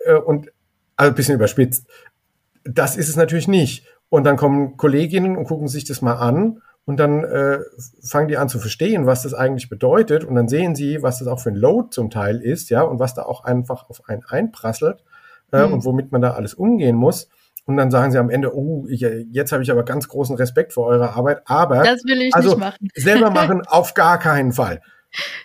[0.00, 0.50] äh, und
[0.96, 1.86] also ein bisschen überspitzt.
[2.64, 3.86] Das ist es natürlich nicht.
[4.08, 7.60] Und dann kommen Kolleginnen und gucken sich das mal an und dann äh,
[8.02, 11.28] fangen die an zu verstehen, was das eigentlich bedeutet und dann sehen sie, was das
[11.28, 14.24] auch für ein Load zum Teil ist, ja, und was da auch einfach auf einen
[14.24, 15.04] einprasselt
[15.52, 15.74] äh, mhm.
[15.74, 17.28] und womit man da alles umgehen muss.
[17.64, 20.72] Und dann sagen sie am Ende, oh, ich, jetzt habe ich aber ganz großen Respekt
[20.72, 22.88] vor eurer Arbeit, aber das will ich also nicht machen.
[22.94, 24.80] selber machen auf gar keinen Fall.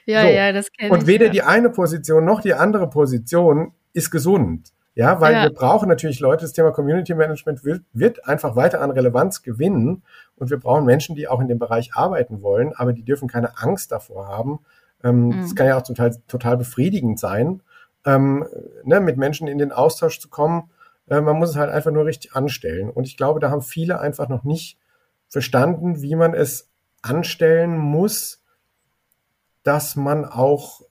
[0.06, 0.28] Ja, so.
[0.28, 0.94] ja, das kenne ich.
[0.94, 1.32] Und weder ja.
[1.32, 4.72] die eine Position noch die andere Position ist gesund.
[4.98, 5.44] Ja, weil ja.
[5.44, 10.02] wir brauchen natürlich Leute, das Thema Community Management wird, wird einfach weiter an Relevanz gewinnen
[10.38, 13.60] und wir brauchen Menschen, die auch in dem Bereich arbeiten wollen, aber die dürfen keine
[13.60, 14.58] Angst davor haben.
[15.04, 15.42] Ähm, mhm.
[15.42, 17.62] Das kann ja auch zum Teil total befriedigend sein,
[18.08, 18.48] ähm,
[18.86, 20.72] ne, mit Menschen in den Austausch zu kommen.
[21.08, 22.90] Äh, man muss es halt einfach nur richtig anstellen.
[22.90, 24.80] Und ich glaube, da haben viele einfach noch nicht
[25.28, 26.72] verstanden, wie man es
[27.04, 28.42] anstellen muss,
[29.62, 30.82] dass man auch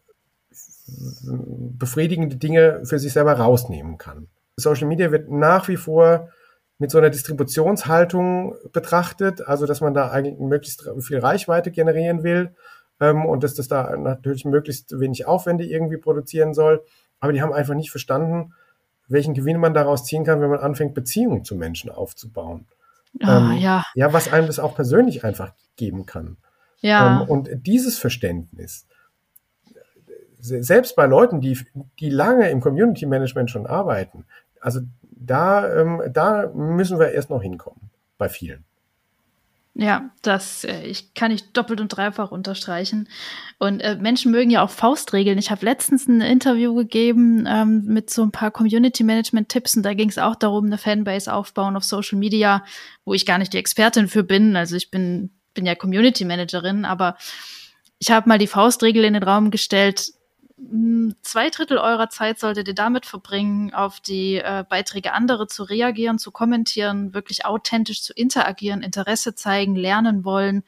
[0.89, 4.29] befriedigende Dinge für sich selber rausnehmen kann.
[4.57, 6.31] Social Media wird nach wie vor
[6.79, 12.55] mit so einer Distributionshaltung betrachtet, also dass man da eigentlich möglichst viel Reichweite generieren will
[13.01, 16.85] ähm, und dass das da natürlich möglichst wenig Aufwände irgendwie produzieren soll.
[17.19, 18.53] Aber die haben einfach nicht verstanden,
[19.09, 22.67] welchen Gewinn man daraus ziehen kann, wenn man anfängt, Beziehungen zu Menschen aufzubauen.
[23.23, 23.85] Oh, ähm, ja.
[23.95, 26.37] ja, was einem das auch persönlich einfach geben kann.
[26.81, 27.23] Ja.
[27.23, 28.87] Ähm, und dieses Verständnis,
[30.47, 31.59] selbst bei Leuten, die,
[32.01, 34.25] die lange im Community Management schon arbeiten,
[34.61, 38.65] also da, ähm, da müssen wir erst noch hinkommen, bei vielen.
[39.79, 43.11] Ja, das äh, ich kann ich doppelt und dreifach unterstreichen.
[43.59, 45.37] Und äh, Menschen mögen ja auch Faustregeln.
[45.37, 49.83] Ich habe letztens ein Interview gegeben ähm, mit so ein paar Community Management Tipps und
[49.83, 52.65] da ging es auch darum, eine Fanbase aufbauen auf Social Media,
[53.05, 54.57] wo ich gar nicht die Expertin für bin.
[54.57, 57.17] Also ich bin bin ja Community Managerin, aber
[57.99, 60.13] ich habe mal die Faustregel in den Raum gestellt
[61.23, 66.19] zwei Drittel eurer Zeit solltet ihr damit verbringen, auf die äh, Beiträge anderer zu reagieren,
[66.19, 70.65] zu kommentieren, wirklich authentisch zu interagieren, Interesse zeigen, lernen wollen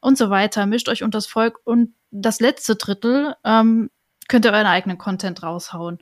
[0.00, 0.66] und so weiter.
[0.66, 3.90] Mischt euch unter das Volk und das letzte Drittel ähm,
[4.28, 5.98] könnt ihr euren eigenen Content raushauen.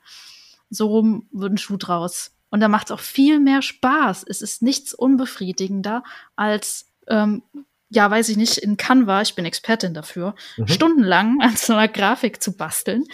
[0.71, 2.35] So rum wird ein Schuh draus.
[2.49, 4.25] Und da macht es auch viel mehr Spaß.
[4.27, 6.03] Es ist nichts unbefriedigender,
[6.37, 7.43] als ähm,
[7.91, 10.69] ja, weiß ich nicht, in Canva, ich bin Expertin dafür, mhm.
[10.69, 13.05] stundenlang an so einer Grafik zu basteln,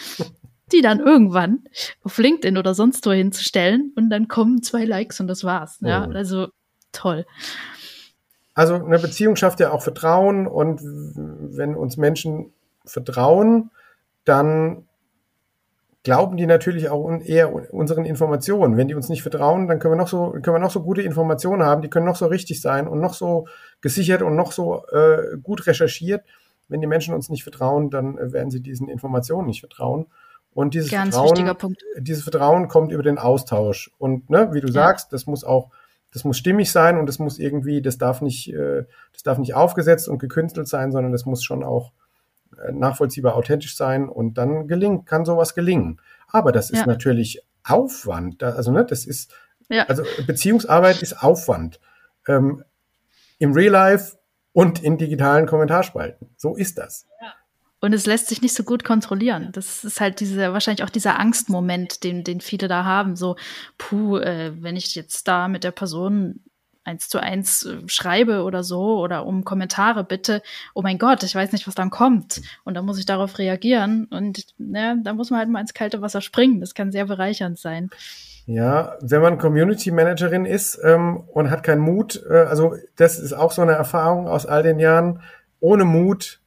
[0.71, 1.63] die dann irgendwann
[2.03, 5.79] auf LinkedIn oder sonst wo hinzustellen und dann kommen zwei Likes und das war's.
[5.83, 5.87] Oh.
[5.87, 6.47] Ja, also
[6.91, 7.25] toll.
[8.53, 12.53] Also eine Beziehung schafft ja auch Vertrauen und wenn uns Menschen
[12.85, 13.69] vertrauen,
[14.25, 14.86] dann
[16.07, 18.77] glauben die natürlich auch eher unseren Informationen.
[18.77, 21.01] Wenn die uns nicht vertrauen, dann können wir noch so, können wir noch so gute
[21.01, 23.45] Informationen haben, die können noch so richtig sein und noch so
[23.81, 26.23] gesichert und noch so äh, gut recherchiert.
[26.69, 30.05] Wenn die Menschen uns nicht vertrauen, dann werden sie diesen Informationen nicht vertrauen.
[30.53, 33.91] Und dieses Ganz Vertrauen, dieses Vertrauen kommt über den Austausch.
[33.97, 34.75] Und ne, wie du ja.
[34.75, 35.71] sagst, das muss auch,
[36.13, 39.55] das muss stimmig sein und das muss irgendwie, das darf nicht, äh, das darf nicht
[39.55, 42.06] aufgesetzt und gekünstelt sein, sondern das muss schon auch äh,
[42.71, 45.99] nachvollziehbar authentisch sein und dann gelingt, kann sowas gelingen.
[46.27, 46.85] Aber das ist ja.
[46.85, 48.43] natürlich Aufwand.
[48.43, 49.33] Also, ne, das ist,
[49.69, 49.83] ja.
[49.83, 51.79] also Beziehungsarbeit ist Aufwand.
[52.27, 52.63] Ähm,
[53.39, 54.17] Im Real Life
[54.53, 56.29] und in digitalen Kommentarspalten.
[56.35, 57.05] So ist das.
[57.21, 57.33] Ja.
[57.79, 59.49] Und es lässt sich nicht so gut kontrollieren.
[59.51, 63.15] Das ist halt diese, wahrscheinlich auch dieser Angstmoment, den, den viele da haben.
[63.15, 63.35] So,
[63.77, 66.39] puh, äh, wenn ich jetzt da mit der Person
[66.87, 70.41] eins zu eins äh, schreibe oder so oder um Kommentare bitte,
[70.73, 72.41] oh mein Gott, ich weiß nicht, was dann kommt.
[72.63, 74.07] Und dann muss ich darauf reagieren.
[74.09, 76.61] Und ne, da muss man halt mal ins kalte Wasser springen.
[76.61, 77.89] Das kann sehr bereichernd sein.
[78.45, 83.33] Ja, wenn man Community Managerin ist ähm, und hat keinen Mut, äh, also das ist
[83.33, 85.21] auch so eine Erfahrung aus all den Jahren.
[85.59, 86.39] Ohne Mut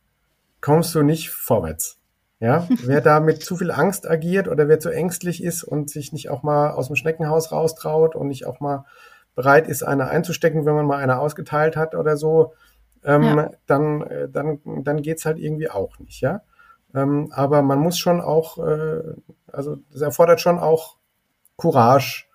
[0.62, 1.98] kommst du nicht vorwärts.
[2.40, 6.14] Ja, wer da mit zu viel Angst agiert oder wer zu ängstlich ist und sich
[6.14, 8.86] nicht auch mal aus dem Schneckenhaus raustraut und nicht auch mal
[9.34, 12.54] bereit ist, eine einzustecken, wenn man mal eine ausgeteilt hat oder so,
[13.04, 13.50] ähm, ja.
[13.66, 16.42] dann, äh, dann, dann geht's halt irgendwie auch nicht, ja.
[16.94, 19.02] Ähm, aber man muss schon auch, äh,
[19.52, 20.96] also das erfordert schon auch
[21.56, 22.26] Courage,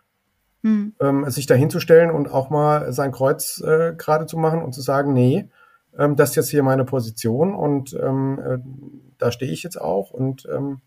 [0.63, 0.93] hm.
[0.99, 4.81] ähm, sich da hinzustellen und auch mal sein Kreuz äh, gerade zu machen und zu
[4.81, 5.49] sagen, nee,
[5.97, 8.57] ähm, das ist jetzt hier meine Position und ähm, äh,
[9.17, 10.81] da stehe ich jetzt auch und ähm,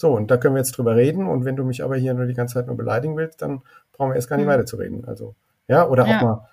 [0.00, 1.26] so, und da können wir jetzt drüber reden.
[1.26, 3.60] Und wenn du mich aber hier nur die ganze Zeit nur beleidigen willst, dann
[3.92, 4.52] brauchen wir erst gar nicht hm.
[4.52, 5.04] weiterzureden.
[5.04, 5.34] Also
[5.68, 6.16] ja, oder ja.
[6.16, 6.46] auch mal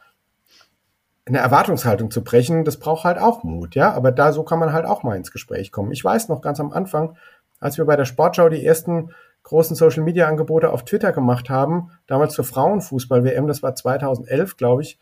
[1.27, 4.71] eine Erwartungshaltung zu brechen, das braucht halt auch Mut, ja, aber da so kann man
[4.71, 5.91] halt auch mal ins Gespräch kommen.
[5.91, 7.17] Ich weiß noch ganz am Anfang,
[7.59, 9.11] als wir bei der Sportschau die ersten
[9.43, 14.57] großen Social Media Angebote auf Twitter gemacht haben, damals zur Frauenfußball WM, das war 2011,
[14.57, 14.99] glaube ich.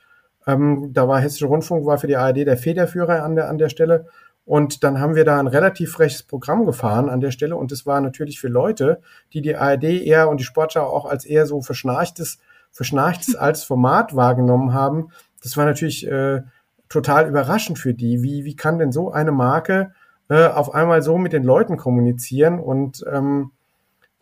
[0.47, 3.69] Ähm, da war Hessische Rundfunk war für die ARD der Federführer an der an der
[3.69, 4.05] Stelle
[4.45, 7.87] und dann haben wir da ein relativ freches Programm gefahren an der Stelle und das
[7.87, 9.01] war natürlich für Leute,
[9.33, 12.39] die die ARD eher und die Sportschau auch als eher so verschnarchtes
[12.76, 15.07] Verschnarchtes als Format wahrgenommen haben,
[15.41, 16.41] das war natürlich äh,
[16.89, 18.21] total überraschend für die.
[18.21, 19.93] Wie, wie kann denn so eine Marke
[20.28, 23.51] äh, auf einmal so mit den Leuten kommunizieren und ähm,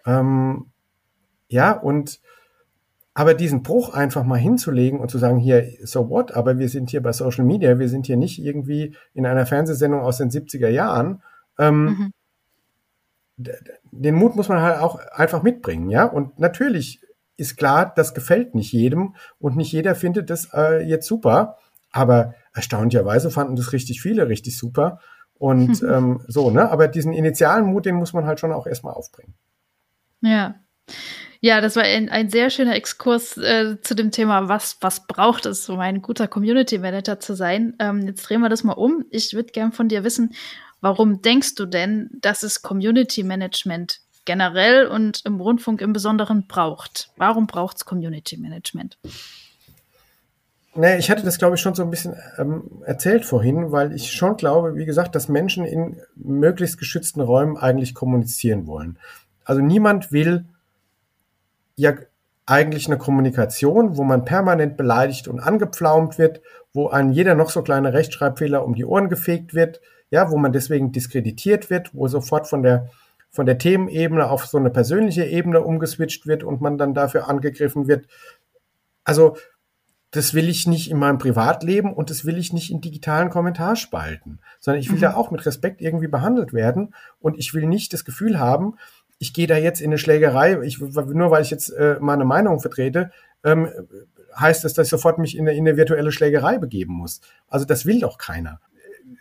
[0.05, 0.67] ähm,
[1.47, 2.19] ja, und
[3.15, 6.89] aber diesen Bruch einfach mal hinzulegen und zu sagen, hier, so what, aber wir sind
[6.89, 10.69] hier bei Social Media, wir sind hier nicht irgendwie in einer Fernsehsendung aus den 70er
[10.69, 11.21] Jahren.
[11.57, 12.13] Ähm, mhm.
[13.91, 16.05] Den Mut muss man halt auch einfach mitbringen, ja.
[16.05, 17.01] Und natürlich
[17.43, 21.57] ist klar, das gefällt nicht jedem und nicht jeder findet das äh, jetzt super.
[21.91, 24.99] Aber erstaunlicherweise fanden das richtig viele richtig super.
[25.35, 26.71] Und ähm, so, ne?
[26.71, 29.33] Aber diesen initialen Mut, den muss man halt schon auch erstmal aufbringen.
[30.21, 30.55] Ja.
[31.41, 35.45] Ja, das war ein, ein sehr schöner Exkurs äh, zu dem Thema, was, was braucht
[35.45, 37.75] es, um ein guter Community Manager zu sein.
[37.79, 39.03] Ähm, jetzt drehen wir das mal um.
[39.09, 40.33] Ich würde gern von dir wissen,
[40.79, 47.09] warum denkst du denn, dass es Community Management generell und im Rundfunk im Besonderen braucht.
[47.17, 48.97] Warum braucht es Community Management?
[50.75, 54.11] Nee, ich hatte das, glaube ich, schon so ein bisschen ähm, erzählt vorhin, weil ich
[54.11, 58.97] schon glaube, wie gesagt, dass Menschen in möglichst geschützten Räumen eigentlich kommunizieren wollen.
[59.45, 60.45] Also niemand will
[61.75, 61.93] ja
[62.45, 66.41] eigentlich eine Kommunikation, wo man permanent beleidigt und angepflaumt wird,
[66.73, 70.53] wo einem jeder noch so kleine Rechtschreibfehler um die Ohren gefegt wird, ja, wo man
[70.53, 72.89] deswegen diskreditiert wird, wo sofort von der
[73.33, 77.87] von der Themenebene auf so eine persönliche Ebene umgeswitcht wird und man dann dafür angegriffen
[77.87, 78.05] wird.
[79.03, 79.35] Also
[80.11, 84.39] das will ich nicht in meinem Privatleben und das will ich nicht in digitalen Kommentarspalten,
[84.59, 85.01] sondern ich will mhm.
[85.01, 88.75] da auch mit Respekt irgendwie behandelt werden und ich will nicht das Gefühl haben,
[89.17, 92.59] ich gehe da jetzt in eine Schlägerei, ich, nur weil ich jetzt äh, meine Meinung
[92.59, 93.11] vertrete,
[93.43, 93.67] ähm,
[94.39, 97.21] heißt das, dass ich sofort mich in eine, in eine virtuelle Schlägerei begeben muss.
[97.47, 98.59] Also das will doch keiner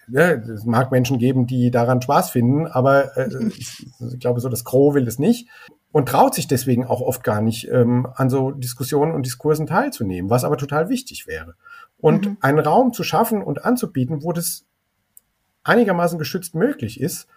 [0.08, 4.48] ne, es mag Menschen geben, die daran Spaß finden, aber äh, ich, ich glaube, so
[4.48, 5.48] das Gros will es nicht
[5.92, 10.30] und traut sich deswegen auch oft gar nicht, ähm, an so Diskussionen und Diskursen teilzunehmen,
[10.30, 11.54] was aber total wichtig wäre.
[11.98, 12.36] Und mhm.
[12.40, 14.64] einen Raum zu schaffen und anzubieten, wo das
[15.64, 17.28] einigermaßen geschützt möglich ist,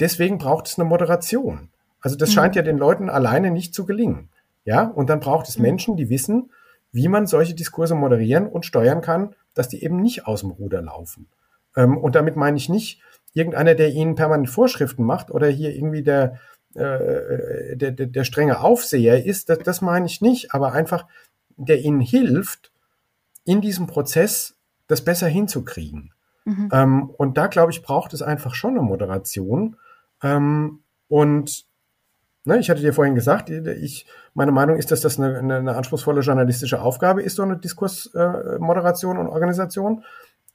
[0.00, 1.70] deswegen braucht es eine Moderation.
[2.00, 2.34] Also das mhm.
[2.34, 4.28] scheint ja den Leuten alleine nicht zu gelingen.
[4.64, 5.62] Ja, und dann braucht es mhm.
[5.62, 6.50] Menschen, die wissen,
[6.92, 10.82] wie man solche Diskurse moderieren und steuern kann, dass die eben nicht aus dem Ruder
[10.82, 11.28] laufen.
[11.76, 13.00] Ähm, und damit meine ich nicht
[13.32, 16.38] irgendeiner, der ihnen permanent Vorschriften macht oder hier irgendwie der,
[16.74, 21.06] äh, der, der, der strenge Aufseher ist, das, das meine ich nicht, aber einfach,
[21.56, 22.72] der ihnen hilft,
[23.44, 26.12] in diesem Prozess das besser hinzukriegen.
[26.44, 26.68] Mhm.
[26.72, 29.76] Ähm, und da, glaube ich, braucht es einfach schon eine Moderation.
[30.22, 31.64] Ähm, und
[32.44, 35.76] ne, ich hatte dir vorhin gesagt, ich, meine Meinung ist, dass das eine, eine, eine
[35.76, 40.04] anspruchsvolle journalistische Aufgabe ist, so eine Diskursmoderation äh, und Organisation.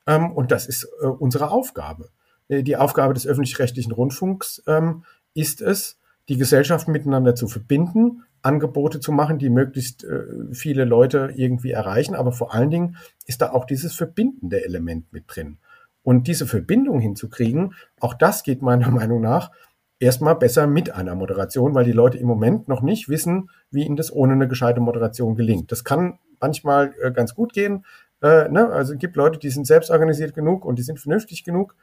[0.07, 2.09] Ähm, und das ist äh, unsere Aufgabe.
[2.47, 5.03] Äh, die Aufgabe des öffentlich-rechtlichen Rundfunks ähm,
[5.33, 5.97] ist es,
[6.29, 12.15] die Gesellschaft miteinander zu verbinden, Angebote zu machen, die möglichst äh, viele Leute irgendwie erreichen.
[12.15, 15.57] Aber vor allen Dingen ist da auch dieses verbindende Element mit drin.
[16.03, 19.51] Und diese Verbindung hinzukriegen, auch das geht meiner Meinung nach
[19.99, 23.95] erstmal besser mit einer Moderation, weil die Leute im Moment noch nicht wissen, wie ihnen
[23.95, 25.71] das ohne eine gescheite Moderation gelingt.
[25.71, 27.85] Das kann manchmal äh, ganz gut gehen.
[28.21, 28.69] Äh, ne?
[28.69, 31.75] Also es gibt Leute, die sind selbst organisiert genug und die sind vernünftig genug.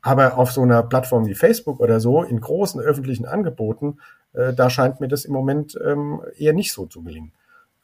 [0.00, 3.98] Aber auf so einer Plattform wie Facebook oder so, in großen öffentlichen Angeboten,
[4.32, 7.32] äh, da scheint mir das im Moment ähm, eher nicht so zu gelingen.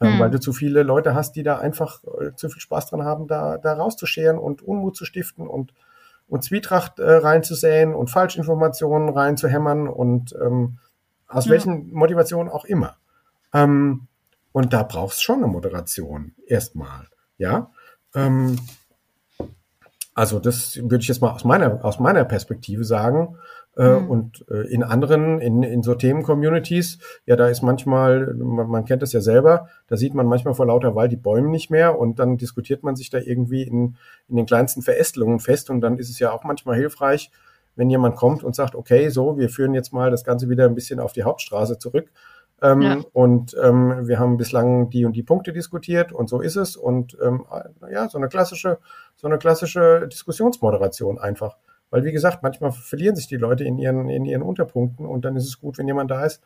[0.00, 0.20] Ähm, hm.
[0.20, 3.28] Weil du zu viele Leute hast, die da einfach äh, zu viel Spaß dran haben,
[3.28, 5.72] da, da rauszuscheren und Unmut zu stiften und,
[6.28, 10.78] und Zwietracht äh, reinzusäen und Falschinformationen reinzuhämmern und ähm,
[11.28, 11.52] aus ja.
[11.52, 12.96] welchen Motivationen auch immer.
[13.53, 14.09] Ähm,
[14.53, 17.07] und da brauchst schon eine Moderation erstmal.
[17.36, 17.70] Ja.
[18.14, 18.59] Ähm,
[20.14, 23.36] also das würde ich jetzt mal aus meiner, aus meiner Perspektive sagen.
[23.76, 24.11] Äh, mhm.
[24.11, 29.03] Und äh, in anderen, in, in so Themen-Communities, ja, da ist manchmal, man, man kennt
[29.03, 32.18] das ja selber, da sieht man manchmal vor lauter Wald die Bäume nicht mehr und
[32.18, 33.96] dann diskutiert man sich da irgendwie in,
[34.28, 37.30] in den kleinsten Verästelungen fest und dann ist es ja auch manchmal hilfreich,
[37.76, 40.74] wenn jemand kommt und sagt, okay, so, wir führen jetzt mal das Ganze wieder ein
[40.74, 42.11] bisschen auf die Hauptstraße zurück
[42.61, 43.00] ähm, ja.
[43.12, 46.76] Und ähm, wir haben bislang die und die Punkte diskutiert und so ist es.
[46.76, 47.44] Und ähm,
[47.90, 48.78] ja, so eine klassische,
[49.16, 51.56] so eine klassische Diskussionsmoderation einfach.
[51.90, 55.36] Weil wie gesagt, manchmal verlieren sich die Leute in ihren, in ihren Unterpunkten und dann
[55.36, 56.42] ist es gut, wenn jemand da ist,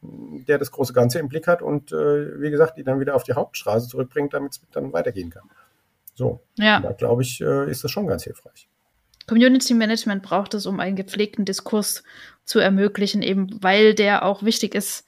[0.00, 3.22] der das große Ganze im Blick hat und äh, wie gesagt, die dann wieder auf
[3.22, 5.48] die Hauptstraße zurückbringt, damit es dann weitergehen kann.
[6.14, 6.80] So, ja.
[6.80, 8.68] da glaube ich, äh, ist das schon ganz hilfreich.
[9.28, 12.04] Community Management braucht es, um einen gepflegten Diskurs
[12.44, 15.04] zu ermöglichen, eben weil der auch wichtig ist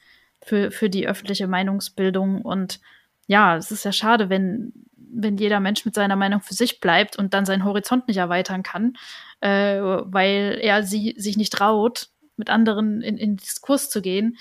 [0.49, 2.43] für, für die öffentliche Meinungsbildung.
[2.43, 2.81] Und
[3.27, 7.17] ja, es ist ja schade, wenn, wenn jeder Mensch mit seiner Meinung für sich bleibt
[7.17, 8.97] und dann seinen Horizont nicht erweitern kann,
[9.41, 14.39] äh, weil er sie sich nicht traut, mit anderen in, in Diskurs zu gehen,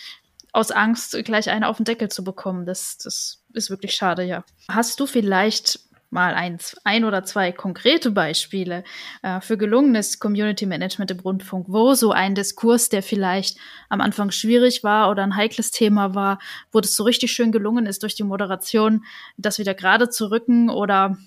[0.53, 2.65] aus Angst, gleich eine auf den Deckel zu bekommen.
[2.65, 4.45] Das, das ist wirklich schade, ja.
[4.69, 5.79] Hast du vielleicht
[6.09, 8.83] mal eins, ein oder zwei konkrete Beispiele
[9.23, 13.57] äh, für gelungenes Community Management im Rundfunk, wo so ein Diskurs, der vielleicht
[13.89, 16.39] am Anfang schwierig war oder ein heikles Thema war,
[16.71, 19.03] wo das so richtig schön gelungen ist durch die Moderation,
[19.37, 21.17] das wieder gerade zu rücken oder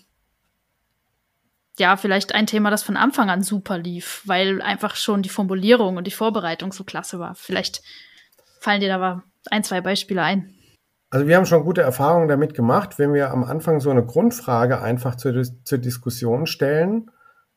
[1.78, 5.96] ja, vielleicht ein Thema, das von Anfang an super lief, weil einfach schon die Formulierung
[5.96, 7.34] und die Vorbereitung so klasse war.
[7.34, 7.82] Vielleicht
[8.60, 10.59] fallen dir da ein, zwei Beispiele ein.
[11.11, 14.80] Also wir haben schon gute Erfahrungen damit gemacht, wenn wir am Anfang so eine Grundfrage
[14.80, 17.11] einfach zur, zur Diskussion stellen.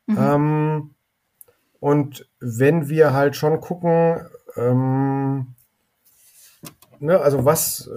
[0.08, 0.18] Mhm.
[0.20, 0.90] Ähm,
[1.80, 4.26] und wenn wir halt schon gucken,
[4.56, 5.54] ähm,
[7.00, 7.92] ne, also was, äh,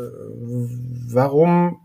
[1.13, 1.81] warum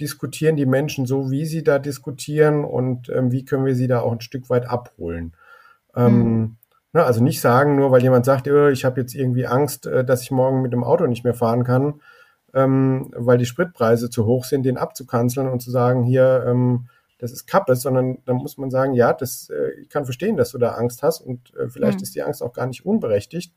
[0.00, 4.00] diskutieren die Menschen so, wie sie da diskutieren und ähm, wie können wir sie da
[4.00, 5.32] auch ein Stück weit abholen.
[5.96, 6.56] Ähm, mhm.
[6.92, 10.04] ne, also nicht sagen, nur weil jemand sagt, oh, ich habe jetzt irgendwie Angst, äh,
[10.04, 12.00] dass ich morgen mit dem Auto nicht mehr fahren kann,
[12.54, 16.88] ähm, weil die Spritpreise zu hoch sind, den abzukanzeln und zu sagen, hier, ähm,
[17.18, 20.52] das ist Kappe, sondern da muss man sagen, ja, das, äh, ich kann verstehen, dass
[20.52, 22.02] du da Angst hast und äh, vielleicht mhm.
[22.04, 23.52] ist die Angst auch gar nicht unberechtigt.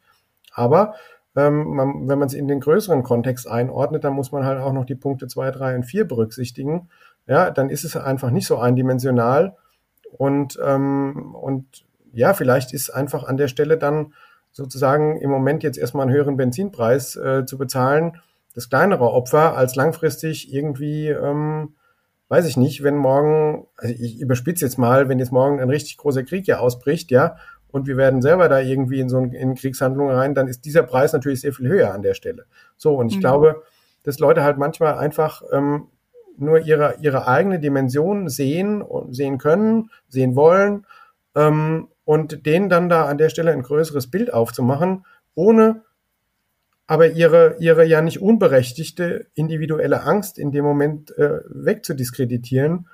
[0.53, 0.95] Aber
[1.35, 4.73] ähm, man, wenn man es in den größeren Kontext einordnet, dann muss man halt auch
[4.73, 6.89] noch die Punkte zwei, drei und vier berücksichtigen.
[7.27, 9.55] Ja, dann ist es einfach nicht so eindimensional
[10.17, 14.13] und, ähm, und ja, vielleicht ist einfach an der Stelle dann
[14.51, 18.17] sozusagen im Moment jetzt erstmal einen höheren Benzinpreis äh, zu bezahlen,
[18.53, 21.75] das kleinere Opfer als langfristig irgendwie, ähm,
[22.29, 25.97] weiß ich nicht, wenn morgen, also ich überspitze jetzt mal, wenn jetzt morgen ein richtig
[25.97, 27.37] großer Krieg hier ausbricht, ja,
[27.71, 30.83] und wir werden selber da irgendwie in so ein, in Kriegshandlungen rein, dann ist dieser
[30.83, 32.45] Preis natürlich sehr viel höher an der Stelle.
[32.77, 33.21] So, und ich mhm.
[33.21, 33.63] glaube,
[34.03, 35.87] dass Leute halt manchmal einfach ähm,
[36.37, 40.85] nur ihre, ihre eigene Dimension sehen und sehen können, sehen wollen
[41.35, 45.83] ähm, und denen dann da an der Stelle ein größeres Bild aufzumachen, ohne
[46.91, 52.89] aber ihre, ihre ja nicht unberechtigte individuelle Angst in dem Moment äh, wegzudiskreditieren,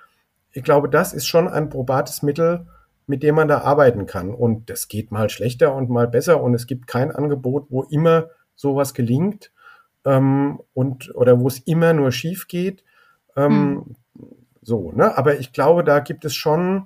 [0.51, 2.67] ich glaube, das ist schon ein probates Mittel,
[3.07, 4.35] mit dem man da arbeiten kann.
[4.35, 8.27] Und das geht mal schlechter und mal besser und es gibt kein Angebot, wo immer
[8.55, 9.51] sowas gelingt
[10.05, 12.83] ähm, und oder wo es immer nur schief geht.
[13.35, 13.83] Ähm,
[14.13, 14.29] hm.
[14.61, 15.17] So, ne?
[15.17, 16.85] Aber ich glaube, da gibt es schon,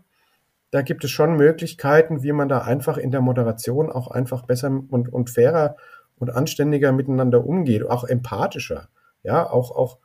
[0.69, 4.69] da gibt es schon Möglichkeiten, wie man da einfach in der Moderation auch einfach besser
[4.69, 5.75] und, und fairer
[6.21, 8.87] und anständiger miteinander umgeht, auch empathischer.
[9.23, 9.97] Ja, auch, auch,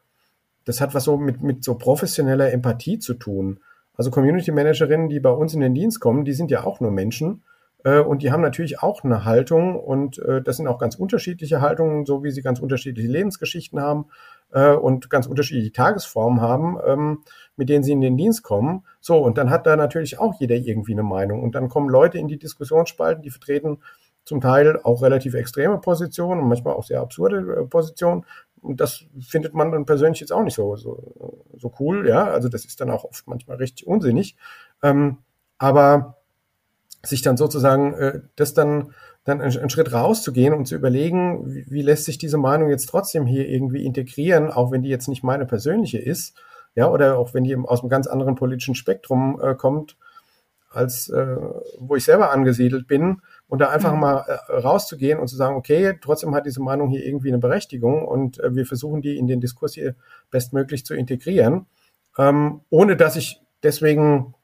[0.65, 3.61] das hat was so mit, mit so professioneller Empathie zu tun.
[3.95, 6.91] Also Community Managerinnen, die bei uns in den Dienst kommen, die sind ja auch nur
[6.91, 7.45] Menschen
[7.85, 11.61] äh, und die haben natürlich auch eine Haltung und äh, das sind auch ganz unterschiedliche
[11.61, 14.07] Haltungen, so wie sie ganz unterschiedliche Lebensgeschichten haben
[14.53, 17.19] äh, und ganz unterschiedliche Tagesformen haben, ähm,
[17.57, 18.85] mit denen sie in den Dienst kommen.
[19.01, 21.43] So, und dann hat da natürlich auch jeder irgendwie eine Meinung.
[21.43, 23.79] Und dann kommen Leute in die Diskussionsspalten, die vertreten
[24.27, 28.27] zum Teil auch relativ extreme Positionen und manchmal auch sehr absurde äh, Positionen.
[28.61, 32.25] Und das findet man dann persönlich jetzt auch nicht so, so, so cool, ja.
[32.25, 34.37] Also das ist dann auch oft manchmal richtig unsinnig.
[34.83, 35.19] Ähm,
[35.59, 36.17] aber
[37.05, 38.93] sich dann sozusagen äh, das dann
[39.25, 43.27] dann einen, Schritt rauszugehen und zu überlegen, wie, wie, lässt sich diese Meinung jetzt trotzdem
[43.27, 46.37] hier irgendwie integrieren, auch wenn die jetzt nicht meine persönliche ist,
[46.77, 49.97] ja, oder auch wenn die aus einem ganz anderen politischen Spektrum äh, kommt,
[50.71, 51.37] als äh,
[51.79, 54.01] wo ich selber angesiedelt bin, und da einfach mhm.
[54.01, 58.07] mal äh, rauszugehen und zu sagen, okay, trotzdem hat diese Meinung hier irgendwie eine Berechtigung
[58.07, 59.95] und äh, wir versuchen die in den Diskurs hier
[60.31, 61.67] bestmöglich zu integrieren,
[62.19, 64.35] ähm, ohne dass ich deswegen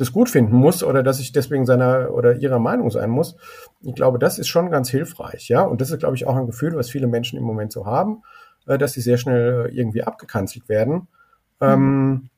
[0.00, 3.36] das gut finden muss oder dass ich deswegen seiner oder ihrer Meinung sein muss.
[3.82, 5.60] Ich glaube, das ist schon ganz hilfreich, ja.
[5.60, 8.22] Und das ist, glaube ich, auch ein Gefühl, was viele Menschen im Moment so haben,
[8.66, 11.08] äh, dass sie sehr schnell irgendwie abgekanzelt werden.
[11.60, 11.66] Mhm.
[11.68, 12.30] Ähm,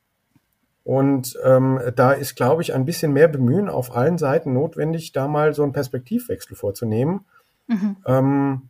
[0.85, 5.29] und ähm, da ist, glaube ich, ein bisschen mehr Bemühen auf allen Seiten notwendig, da
[5.29, 7.25] mal so einen Perspektivwechsel vorzunehmen.
[7.69, 7.97] Mhm.
[8.07, 8.63] Ähm,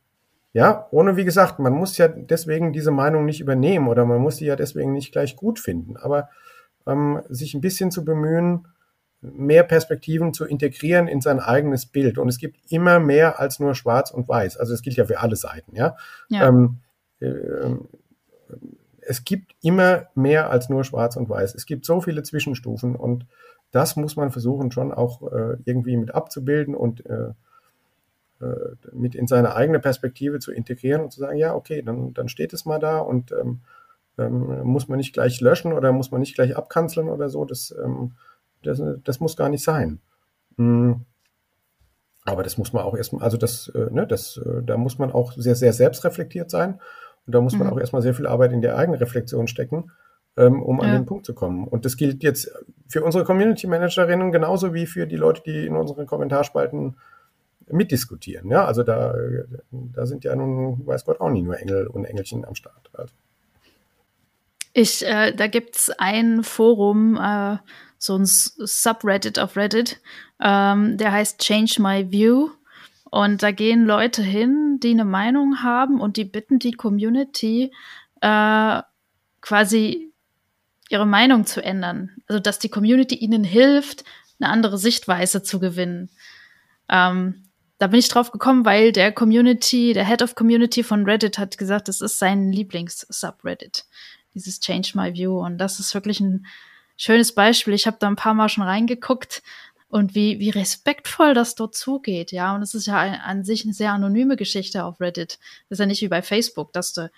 [0.52, 4.36] ja, ohne wie gesagt, man muss ja deswegen diese Meinung nicht übernehmen oder man muss
[4.36, 6.28] sie ja deswegen nicht gleich gut finden, aber
[6.86, 8.66] ähm, sich ein bisschen zu bemühen,
[9.22, 12.18] mehr Perspektiven zu integrieren in sein eigenes Bild.
[12.18, 14.58] Und es gibt immer mehr als nur Schwarz und Weiß.
[14.58, 15.96] Also es gilt ja für alle Seiten, ja.
[16.28, 16.48] ja.
[16.48, 16.78] Ähm,
[17.20, 17.76] äh,
[19.06, 21.54] es gibt immer mehr als nur Schwarz und Weiß.
[21.54, 23.26] Es gibt so viele Zwischenstufen und
[23.70, 27.32] das muss man versuchen schon auch äh, irgendwie mit abzubilden und äh,
[28.40, 32.28] äh, mit in seine eigene Perspektive zu integrieren und zu sagen, ja, okay, dann, dann
[32.28, 33.60] steht es mal da und ähm,
[34.18, 37.44] ähm, muss man nicht gleich löschen oder muss man nicht gleich abkanzeln oder so.
[37.44, 38.12] Das ähm,
[38.62, 40.00] das, das muss gar nicht sein.
[40.56, 41.04] Hm.
[42.24, 45.10] Aber das muss man auch erstmal, also das, äh, ne, das, äh, da muss man
[45.10, 46.80] auch sehr, sehr selbstreflektiert sein.
[47.26, 47.72] Und da muss man mhm.
[47.72, 49.90] auch erstmal sehr viel Arbeit in der eigenen Reflexion stecken,
[50.36, 50.84] ähm, um ja.
[50.84, 51.66] an den Punkt zu kommen.
[51.66, 52.50] Und das gilt jetzt
[52.88, 56.96] für unsere Community Managerinnen genauso wie für die Leute, die in unseren Kommentarspalten
[57.70, 58.50] mitdiskutieren.
[58.50, 59.14] Ja, also da,
[59.70, 62.90] da sind ja nun, weiß Gott, auch nicht nur Engel und Engelchen am Start.
[62.92, 63.14] Also.
[64.72, 67.58] Ich, äh, da gibt's ein Forum, äh,
[67.98, 70.00] so ein Subreddit auf Reddit,
[70.42, 72.50] ähm, der heißt Change My View.
[73.12, 77.70] Und da gehen Leute hin, die eine Meinung haben und die bitten die Community
[78.22, 78.80] äh,
[79.42, 80.10] quasi
[80.88, 82.12] ihre Meinung zu ändern.
[82.26, 84.04] Also dass die Community ihnen hilft,
[84.40, 86.08] eine andere Sichtweise zu gewinnen.
[86.88, 91.36] Ähm, da bin ich drauf gekommen, weil der Community, der Head of Community von Reddit
[91.36, 93.84] hat gesagt, das ist sein Lieblings-Subreddit,
[94.32, 95.38] dieses Change My View.
[95.38, 96.46] Und das ist wirklich ein
[96.96, 97.74] schönes Beispiel.
[97.74, 99.42] Ich habe da ein paar Mal schon reingeguckt
[99.92, 102.54] und wie, wie respektvoll das dort zugeht, ja.
[102.54, 105.38] Und es ist ja ein, an sich eine sehr anonyme Geschichte auf Reddit.
[105.68, 107.10] Das ist ja nicht wie bei Facebook, dass du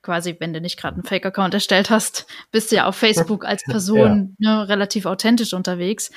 [0.00, 3.64] quasi, wenn du nicht gerade einen Fake-Account erstellt hast, bist du ja auf Facebook als
[3.64, 4.58] Person ja.
[4.58, 6.12] ne, relativ authentisch unterwegs.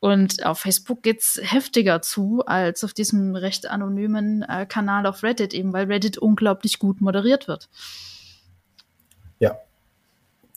[0.00, 5.52] Und auf Facebook geht's heftiger zu als auf diesem recht anonymen äh, Kanal auf Reddit,
[5.52, 7.68] eben weil Reddit unglaublich gut moderiert wird.
[9.38, 9.58] Ja,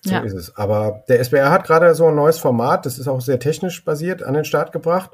[0.06, 0.22] so ja.
[0.22, 0.56] ist es.
[0.56, 4.24] Aber der SBR hat gerade so ein neues Format, das ist auch sehr technisch basiert,
[4.24, 5.12] an den Start gebracht.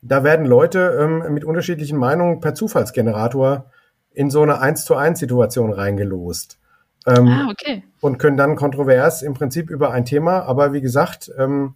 [0.00, 3.70] Da werden Leute ähm, mit unterschiedlichen Meinungen per Zufallsgenerator
[4.12, 6.58] in so eine 1 zu 1 Situation reingelost.
[7.06, 7.82] Ähm, ah, okay.
[8.00, 11.74] Und können dann kontrovers im Prinzip über ein Thema, aber wie gesagt, ähm,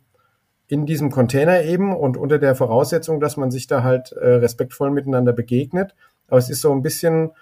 [0.68, 4.90] in diesem Container eben und unter der Voraussetzung, dass man sich da halt äh, respektvoll
[4.90, 5.94] miteinander begegnet.
[6.28, 7.32] Aber es ist so ein bisschen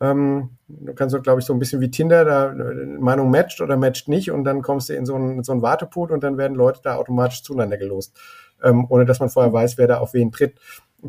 [0.00, 3.60] ähm, du kannst so, glaube ich, so ein bisschen wie Tinder, da äh, Meinung matcht
[3.60, 6.38] oder matcht nicht und dann kommst du in so einen, so einen Wartepool und dann
[6.38, 8.18] werden Leute da automatisch zueinander gelost,
[8.62, 10.58] ähm, ohne dass man vorher weiß, wer da auf wen tritt,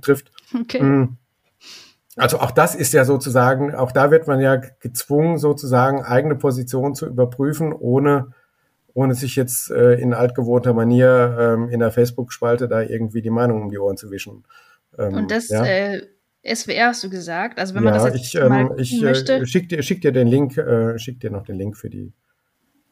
[0.02, 0.32] trifft.
[0.60, 0.84] Okay.
[0.84, 1.18] Mm.
[2.18, 6.94] Also auch das ist ja sozusagen, auch da wird man ja gezwungen, sozusagen eigene Position
[6.94, 8.34] zu überprüfen, ohne,
[8.94, 13.62] ohne sich jetzt äh, in altgewohnter Manier ähm, in der Facebook-Spalte da irgendwie die Meinung
[13.62, 14.44] um die Ohren zu wischen.
[14.98, 15.64] Ähm, und das ja.
[15.64, 16.02] äh,
[16.44, 17.60] SWR hast du gesagt.
[17.60, 20.28] Also wenn man ja, das jetzt ich, ähm, ich, äh, schick dir, schick dir den
[20.28, 22.14] Link, äh, schick dir noch den Link für die.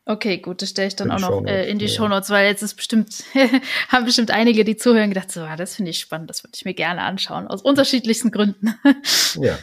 [0.05, 1.91] Okay, gut, das stelle ich dann auch noch äh, in die ja.
[1.91, 3.23] Shownotes, weil jetzt ist bestimmt,
[3.89, 6.65] haben bestimmt einige, die zuhören, gedacht, so, ah, das finde ich spannend, das würde ich
[6.65, 8.73] mir gerne anschauen, aus unterschiedlichsten Gründen.
[9.35, 9.55] ja.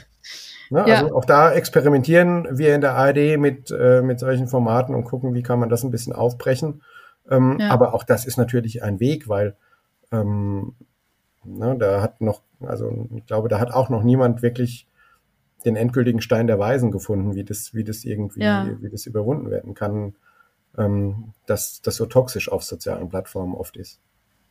[0.71, 1.01] Na, ja.
[1.01, 5.35] Also auch da experimentieren wir in der ARD mit, äh, mit solchen Formaten und gucken,
[5.35, 6.83] wie kann man das ein bisschen aufbrechen.
[7.29, 7.71] Ähm, ja.
[7.71, 9.57] Aber auch das ist natürlich ein Weg, weil
[10.13, 10.75] ähm,
[11.47, 14.87] ne, da hat noch, also ich glaube, da hat auch noch niemand wirklich
[15.65, 18.69] den endgültigen Stein der Weisen gefunden, wie das, wie das irgendwie, ja.
[18.81, 20.15] wie das überwunden werden kann,
[20.79, 24.01] ähm, dass das so toxisch auf sozialen Plattformen oft ist.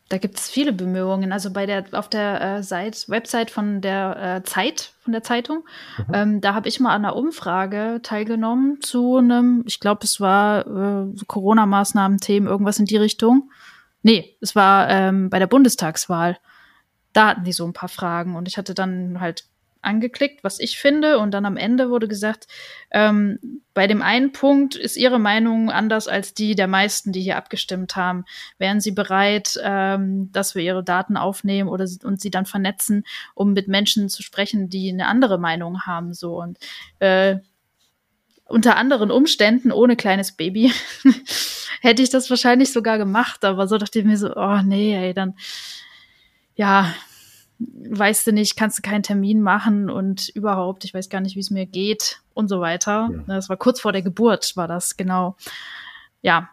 [0.09, 1.31] Da gibt es viele Bemühungen.
[1.31, 5.63] Also bei der auf der äh, Seite, Website von der äh, Zeit, von der Zeitung,
[5.97, 6.13] mhm.
[6.13, 10.67] ähm, da habe ich mal an einer Umfrage teilgenommen zu einem, ich glaube, es war
[10.67, 13.49] äh, Corona-Maßnahmen-Themen, irgendwas in die Richtung.
[14.03, 16.37] Nee, es war ähm, bei der Bundestagswahl.
[17.15, 19.45] Da hatten die so ein paar Fragen und ich hatte dann halt
[19.85, 21.19] angeklickt, was ich finde.
[21.19, 22.47] Und dann am Ende wurde gesagt,
[22.91, 27.37] ähm, bei dem einen Punkt ist Ihre Meinung anders als die der meisten, die hier
[27.37, 28.25] abgestimmt haben.
[28.57, 33.53] Wären Sie bereit, ähm, dass wir Ihre Daten aufnehmen oder und sie dann vernetzen, um
[33.53, 36.13] mit Menschen zu sprechen, die eine andere Meinung haben?
[36.13, 36.57] So und
[36.99, 37.37] äh,
[38.43, 40.73] unter anderen Umständen ohne kleines Baby
[41.81, 45.13] hätte ich das wahrscheinlich sogar gemacht, aber so dachte ich mir so, oh nee, ey,
[45.13, 45.35] dann
[46.55, 46.93] ja,
[47.59, 51.41] weißt du nicht, kannst du keinen Termin machen und überhaupt, ich weiß gar nicht, wie
[51.41, 53.09] es mir geht und so weiter.
[53.11, 53.23] Ja.
[53.27, 55.35] Das war kurz vor der Geburt, war das genau.
[56.21, 56.49] Ja,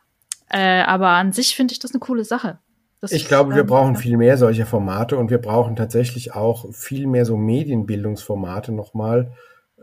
[0.48, 2.58] äh, aber an sich finde ich das eine coole Sache.
[3.00, 6.72] Das ich glaube, wir ähm, brauchen viel mehr solche Formate und wir brauchen tatsächlich auch
[6.72, 9.32] viel mehr so Medienbildungsformate nochmal,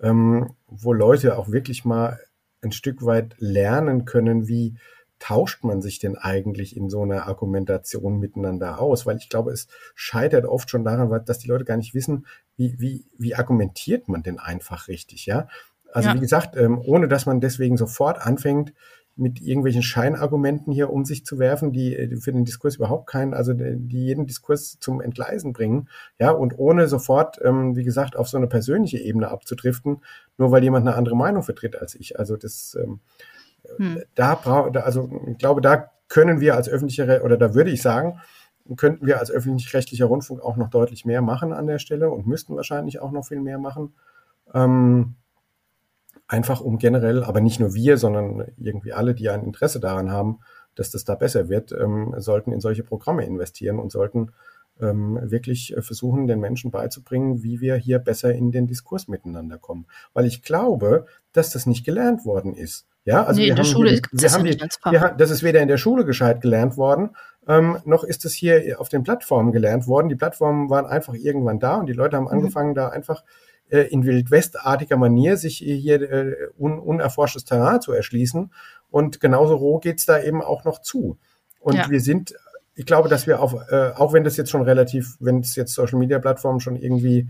[0.02, 2.18] ähm, wo Leute auch wirklich mal
[2.62, 4.78] ein Stück weit lernen können, wie
[5.20, 9.06] tauscht man sich denn eigentlich in so einer Argumentation miteinander aus?
[9.06, 12.26] Weil ich glaube, es scheitert oft schon daran, dass die Leute gar nicht wissen,
[12.58, 15.48] wie, wie, wie argumentiert man denn einfach richtig, ja?
[15.92, 16.16] Also ja.
[16.16, 18.74] wie gesagt, ähm, ohne dass man deswegen sofort anfängt,
[19.20, 23.34] mit irgendwelchen Scheinargumenten hier um sich zu werfen, die äh, für den Diskurs überhaupt keinen,
[23.34, 25.90] also die jeden Diskurs zum Entgleisen bringen,
[26.20, 30.02] ja, und ohne sofort, ähm, wie gesagt, auf so eine persönliche Ebene abzudriften,
[30.38, 32.18] nur weil jemand eine andere Meinung vertritt als ich.
[32.18, 33.02] Also das, ähm,
[33.78, 34.02] hm.
[34.16, 38.20] Da braucht, also ich glaube, da können wir als öffentliche, oder da würde ich sagen,
[38.76, 42.56] könnten wir als öffentlich-rechtlicher Rundfunk auch noch deutlich mehr machen an der Stelle und müssten
[42.56, 43.94] wahrscheinlich auch noch viel mehr machen.
[44.54, 45.16] Ähm,
[46.28, 50.40] einfach um generell, aber nicht nur wir, sondern irgendwie alle, die ein Interesse daran haben,
[50.76, 54.32] dass das da besser wird, ähm, sollten in solche Programme investieren und sollten
[54.80, 59.88] ähm, wirklich versuchen, den Menschen beizubringen, wie wir hier besser in den Diskurs miteinander kommen.
[60.14, 62.88] Weil ich glaube, dass das nicht gelernt worden ist.
[63.10, 64.60] Ja, also nee, wir in der haben Schule hier, wir haben die,
[64.92, 67.10] wir, das ist weder in der Schule gescheit gelernt worden,
[67.48, 70.08] ähm, noch ist es hier auf den Plattformen gelernt worden.
[70.08, 72.32] Die Plattformen waren einfach irgendwann da und die Leute haben mhm.
[72.32, 73.24] angefangen, da einfach
[73.70, 78.52] äh, in wildwestartiger Manier sich hier äh, un, unerforschtes Terrain zu erschließen.
[78.92, 81.18] Und genauso roh geht's da eben auch noch zu.
[81.60, 81.90] Und ja.
[81.90, 82.36] wir sind,
[82.76, 85.74] ich glaube, dass wir auf, äh, auch wenn das jetzt schon relativ, wenn es jetzt
[85.74, 87.30] Social Media Plattformen schon irgendwie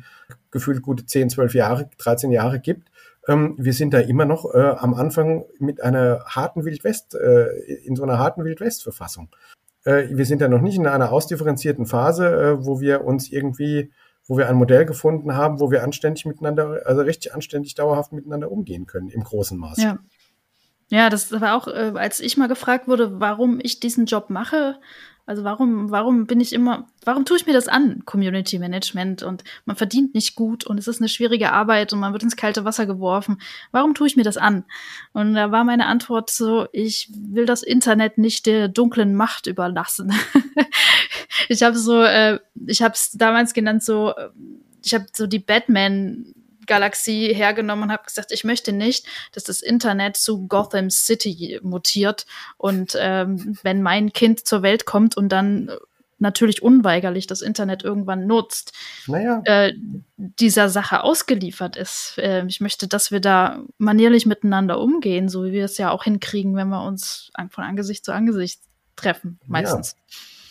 [0.52, 2.90] gefühlt gute 10, 12 Jahre, 13 Jahre gibt,
[3.28, 7.47] ähm, wir sind da immer noch äh, am Anfang mit einer harten Wildwest, äh,
[7.86, 9.30] in so einer harten Wildwest-Verfassung.
[9.84, 13.91] Äh, wir sind da noch nicht in einer ausdifferenzierten Phase, äh, wo wir uns irgendwie,
[14.28, 18.51] wo wir ein Modell gefunden haben, wo wir anständig miteinander, also richtig anständig dauerhaft miteinander
[18.51, 19.82] umgehen können, im großen Maße.
[19.82, 19.99] Ja.
[20.91, 24.80] Ja, das war auch, äh, als ich mal gefragt wurde, warum ich diesen Job mache,
[25.30, 29.44] also warum, warum bin ich immer, warum tue ich mir das an, Community Management und
[29.66, 32.66] man verdient nicht gut und es ist eine schwierige Arbeit und man wird ins kalte
[32.66, 33.40] Wasser geworfen.
[33.72, 34.66] Warum tue ich mir das an?
[35.14, 40.12] Und da war meine Antwort so, ich will das Internet nicht der dunklen Macht überlassen.
[41.48, 44.16] ich habe so, äh, ich habe es damals genannt so,
[44.84, 46.34] ich habe so die Batman
[46.70, 52.25] Galaxie hergenommen und habe gesagt, ich möchte nicht, dass das Internet zu Gotham City mutiert
[52.58, 55.70] und ähm, wenn mein Kind zur Welt kommt und dann
[56.20, 58.74] natürlich unweigerlich das Internet irgendwann nutzt,
[59.08, 59.41] naja.
[59.46, 59.74] äh,
[60.17, 62.16] dieser Sache ausgeliefert ist.
[62.17, 66.04] Äh, ich möchte, dass wir da manierlich miteinander umgehen, so wie wir es ja auch
[66.04, 68.62] hinkriegen, wenn wir uns von Angesicht zu Angesicht
[68.96, 69.96] treffen, meistens.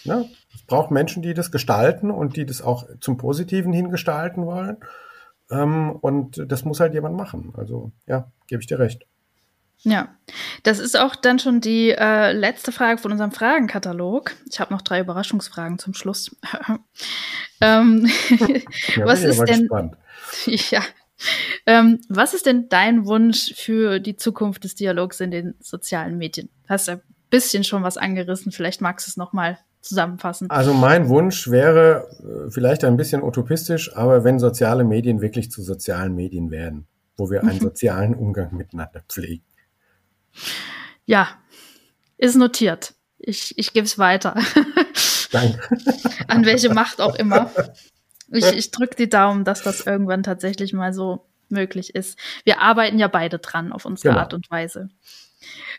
[0.05, 0.21] Ja.
[0.21, 0.25] ja.
[0.55, 4.79] Es braucht Menschen, die das gestalten und die das auch zum Positiven hin gestalten wollen.
[5.51, 7.53] Ähm, und das muss halt jemand machen.
[7.57, 9.07] Also ja, gebe ich dir recht.
[9.83, 10.09] Ja,
[10.65, 14.35] das ist auch dann schon die äh, letzte Frage von unserem Fragenkatalog.
[14.51, 16.37] Ich habe noch drei Überraschungsfragen zum Schluss.
[17.61, 18.09] ähm,
[18.97, 19.61] ja, was ist denn?
[19.61, 19.97] Gespannt.
[20.47, 20.83] Ja.
[21.67, 26.49] Ähm, was ist denn dein Wunsch für die Zukunft des Dialogs in den sozialen Medien?
[26.69, 28.53] Hast du ein bisschen schon was angerissen?
[28.53, 30.51] Vielleicht magst du es noch mal zusammenfassen?
[30.51, 35.63] Also mein Wunsch wäre äh, vielleicht ein bisschen utopistisch, aber wenn soziale Medien wirklich zu
[35.63, 36.87] sozialen Medien werden,
[37.17, 39.45] wo wir einen sozialen Umgang miteinander pflegen.
[41.07, 41.29] Ja,
[42.17, 42.95] ist notiert.
[43.19, 44.35] Ich, ich gebe es weiter.
[45.33, 45.61] Danke.
[46.29, 47.51] An welche Macht auch immer.
[48.31, 52.19] Ich, ich drücke die Daumen, dass das irgendwann tatsächlich mal so möglich ist.
[52.45, 54.21] Wir arbeiten ja beide dran auf unsere genau.
[54.21, 54.89] Art und Weise.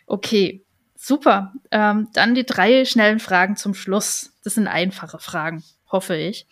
[0.06, 0.64] Okay,
[1.00, 1.52] super.
[1.70, 4.32] Ähm, dann die drei schnellen Fragen zum Schluss.
[4.44, 6.46] Das sind einfache Fragen, hoffe ich.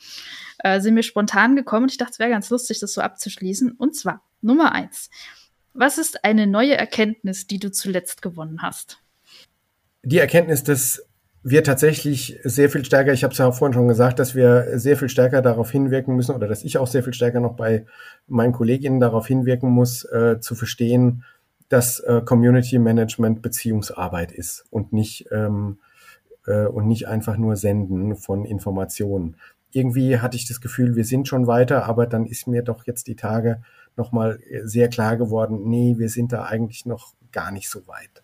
[0.58, 3.72] Äh, sind mir spontan gekommen und ich dachte, es wäre ganz lustig, das so abzuschließen.
[3.72, 5.10] Und zwar Nummer eins.
[5.74, 8.98] Was ist eine neue Erkenntnis, die du zuletzt gewonnen hast?
[10.02, 11.04] Die Erkenntnis, dass
[11.42, 14.96] wir tatsächlich sehr viel stärker, ich habe es ja vorhin schon gesagt, dass wir sehr
[14.96, 17.86] viel stärker darauf hinwirken müssen oder dass ich auch sehr viel stärker noch bei
[18.26, 21.24] meinen Kolleginnen darauf hinwirken muss, äh, zu verstehen,
[21.68, 25.78] dass äh, Community Management Beziehungsarbeit ist und nicht ähm,
[26.46, 29.36] äh, und nicht einfach nur Senden von Informationen.
[29.70, 33.06] Irgendwie hatte ich das Gefühl, wir sind schon weiter, aber dann ist mir doch jetzt
[33.06, 33.62] die Tage
[33.96, 38.22] nochmal sehr klar geworden, nee, wir sind da eigentlich noch gar nicht so weit.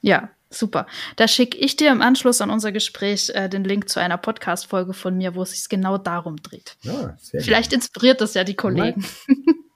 [0.00, 0.86] Ja, super.
[1.16, 4.94] Da schicke ich dir im Anschluss an unser Gespräch äh, den Link zu einer Podcast-Folge
[4.94, 6.76] von mir, wo es sich genau darum dreht.
[6.82, 7.76] Ja, Vielleicht gut.
[7.76, 9.04] inspiriert das ja die Kollegen.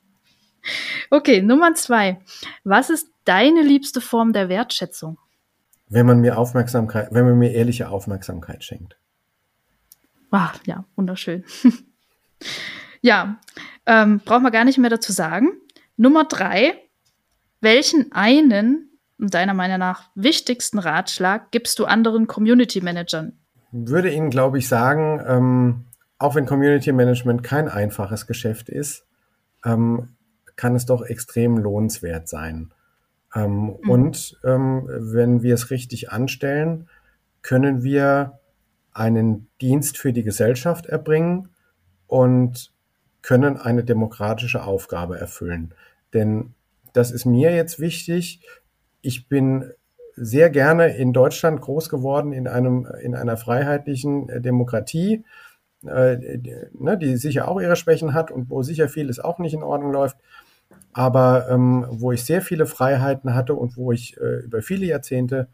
[1.10, 2.20] Okay, Nummer zwei.
[2.64, 5.18] Was ist deine liebste Form der Wertschätzung?
[5.88, 8.96] Wenn man mir Aufmerksamkeit, wenn man mir ehrliche Aufmerksamkeit schenkt.
[10.30, 11.44] Ah, ja, wunderschön.
[13.00, 13.38] ja,
[13.86, 15.52] ähm, braucht man gar nicht mehr dazu sagen.
[15.96, 16.82] Nummer drei.
[17.60, 23.38] Welchen einen, deiner Meinung nach, wichtigsten Ratschlag gibst du anderen Community Managern?
[23.72, 25.84] Würde Ihnen, glaube ich, sagen, ähm,
[26.18, 29.06] auch wenn Community Management kein einfaches Geschäft ist,
[29.64, 30.15] ähm,
[30.56, 32.72] kann es doch extrem lohnenswert sein.
[33.34, 33.90] Ähm, mhm.
[33.90, 36.88] Und ähm, wenn wir es richtig anstellen,
[37.42, 38.40] können wir
[38.92, 41.50] einen Dienst für die Gesellschaft erbringen
[42.06, 42.72] und
[43.22, 45.74] können eine demokratische Aufgabe erfüllen.
[46.14, 46.54] Denn
[46.92, 48.40] das ist mir jetzt wichtig.
[49.02, 49.70] Ich bin
[50.14, 55.24] sehr gerne in Deutschland groß geworden, in einem, in einer freiheitlichen äh, Demokratie,
[55.84, 59.52] äh, die, ne, die sicher auch ihre Schwächen hat und wo sicher vieles auch nicht
[59.52, 60.16] in Ordnung läuft
[60.96, 65.48] aber ähm, wo ich sehr viele Freiheiten hatte und wo ich äh, über viele Jahrzehnte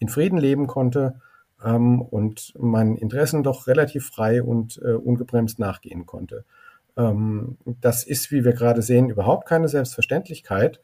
[0.00, 1.20] in Frieden leben konnte
[1.64, 6.44] ähm, und meinen Interessen doch relativ frei und äh, ungebremst nachgehen konnte.
[6.96, 10.80] Ähm, das ist, wie wir gerade sehen, überhaupt keine Selbstverständlichkeit.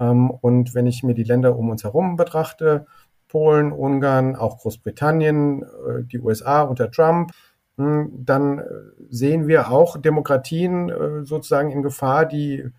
[0.00, 2.86] Ähm, und wenn ich mir die Länder um uns herum betrachte,
[3.28, 7.30] Polen, Ungarn, auch Großbritannien, äh, die USA unter Trump,
[7.76, 8.64] hm, dann äh,
[9.08, 12.72] sehen wir auch Demokratien äh, sozusagen in Gefahr, die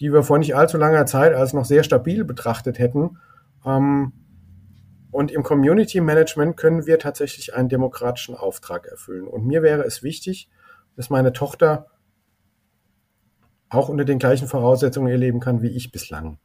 [0.00, 3.18] die wir vor nicht allzu langer Zeit als noch sehr stabil betrachtet hätten.
[3.64, 4.12] Ähm,
[5.10, 9.26] und im Community Management können wir tatsächlich einen demokratischen Auftrag erfüllen.
[9.26, 10.48] Und mir wäre es wichtig,
[10.96, 11.86] dass meine Tochter
[13.68, 16.38] auch unter den gleichen Voraussetzungen erleben kann wie ich bislang.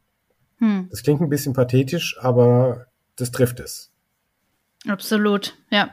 [0.58, 0.88] Hm.
[0.90, 3.92] Das klingt ein bisschen pathetisch, aber das trifft es.
[4.86, 5.90] Absolut, ja.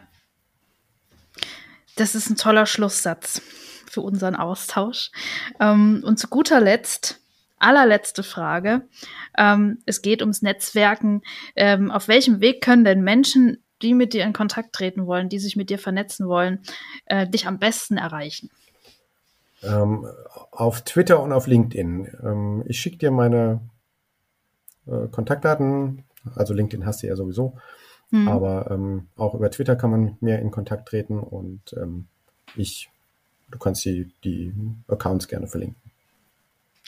[1.95, 3.41] Das ist ein toller Schlusssatz
[3.90, 5.11] für unseren Austausch.
[5.60, 7.23] Ähm, und zu guter Letzt
[7.64, 8.88] allerletzte Frage.
[9.38, 11.22] Ähm, es geht ums Netzwerken.
[11.56, 15.40] Ähm, auf welchem Weg können denn Menschen, die mit dir in Kontakt treten wollen, die
[15.40, 16.60] sich mit dir vernetzen wollen,
[17.06, 18.49] äh, dich am besten erreichen?
[19.64, 20.06] Ähm,
[20.52, 22.07] auf Twitter und auf LinkedIn.
[22.23, 23.61] Ähm, ich schicke dir meine
[24.88, 26.03] äh, Kontaktdaten.
[26.35, 27.57] Also LinkedIn hast du ja sowieso.
[28.11, 28.27] Mhm.
[28.27, 32.06] Aber ähm, auch über Twitter kann man mit mir in Kontakt treten und ähm,
[32.56, 32.90] ich,
[33.49, 34.53] du kannst die, die
[34.88, 35.81] Accounts gerne verlinken.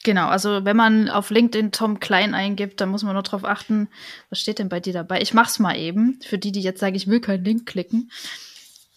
[0.06, 3.90] Genau, also wenn man auf LinkedIn Tom Klein eingibt, dann muss man nur darauf achten,
[4.30, 5.19] was steht denn bei dir dabei?
[5.19, 8.11] Ich mach's mal eben, für die, die jetzt sagen, ich will keinen Link klicken.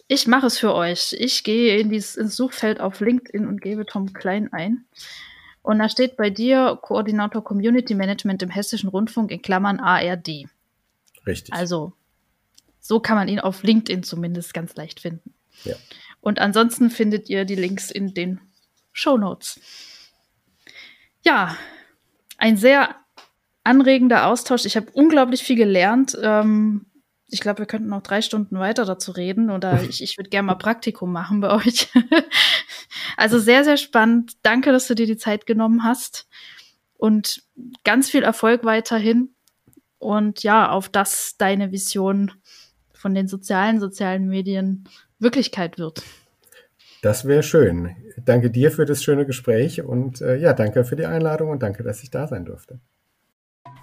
[0.07, 1.17] Ich mache es für euch.
[1.19, 4.85] Ich gehe in dieses, ins Suchfeld auf LinkedIn und gebe Tom Klein ein.
[5.63, 10.45] Und da steht bei dir Koordinator Community Management im Hessischen Rundfunk in Klammern ARD.
[11.27, 11.55] Richtig.
[11.55, 11.95] Also,
[12.81, 15.33] so kann man ihn auf LinkedIn zumindest ganz leicht finden.
[15.65, 15.75] Ja.
[16.21, 18.43] Und ansonsten findet ihr die Links in den
[18.93, 19.59] Show Notes
[21.29, 21.57] ja,
[22.39, 22.97] ein sehr
[23.63, 24.65] anregender Austausch.
[24.65, 26.17] Ich habe unglaublich viel gelernt.
[26.23, 26.87] Ähm,
[27.29, 30.47] ich glaube, wir könnten noch drei Stunden weiter dazu reden oder ich, ich würde gerne
[30.47, 31.93] mal Praktikum machen bei euch.
[33.19, 34.39] also sehr, sehr spannend.
[34.43, 36.29] Danke, dass du dir die Zeit genommen hast
[36.97, 37.43] und
[37.85, 39.35] ganz viel Erfolg weiterhin.
[39.99, 42.33] Und ja, auf das deine Vision
[42.95, 44.85] von den sozialen, sozialen Medien
[45.19, 46.03] Wirklichkeit wird.
[47.03, 47.95] Das wäre schön.
[48.25, 51.83] Danke dir für das schöne Gespräch und äh, ja, danke für die Einladung und danke,
[51.83, 52.81] dass ich da sein durfte.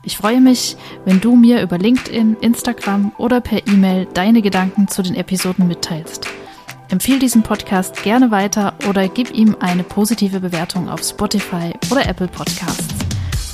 [0.03, 0.75] Ich freue mich,
[1.05, 6.27] wenn du mir über LinkedIn, Instagram oder per E-Mail deine Gedanken zu den Episoden mitteilst.
[6.89, 12.27] Empfehle diesen Podcast gerne weiter oder gib ihm eine positive Bewertung auf Spotify oder Apple
[12.27, 12.93] Podcasts.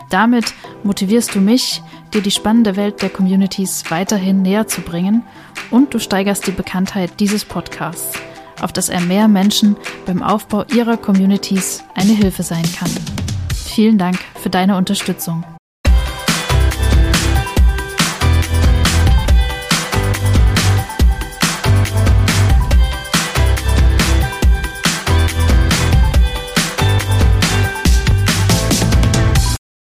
[0.10, 1.82] Damit motivierst du mich,
[2.14, 5.24] dir die spannende Welt der Communities weiterhin näher zu bringen
[5.70, 8.20] und du steigerst die Bekanntheit dieses Podcasts
[8.62, 9.76] auf dass er mehr Menschen
[10.06, 12.92] beim Aufbau ihrer Communities eine Hilfe sein kann.
[13.56, 15.44] Vielen Dank für deine Unterstützung.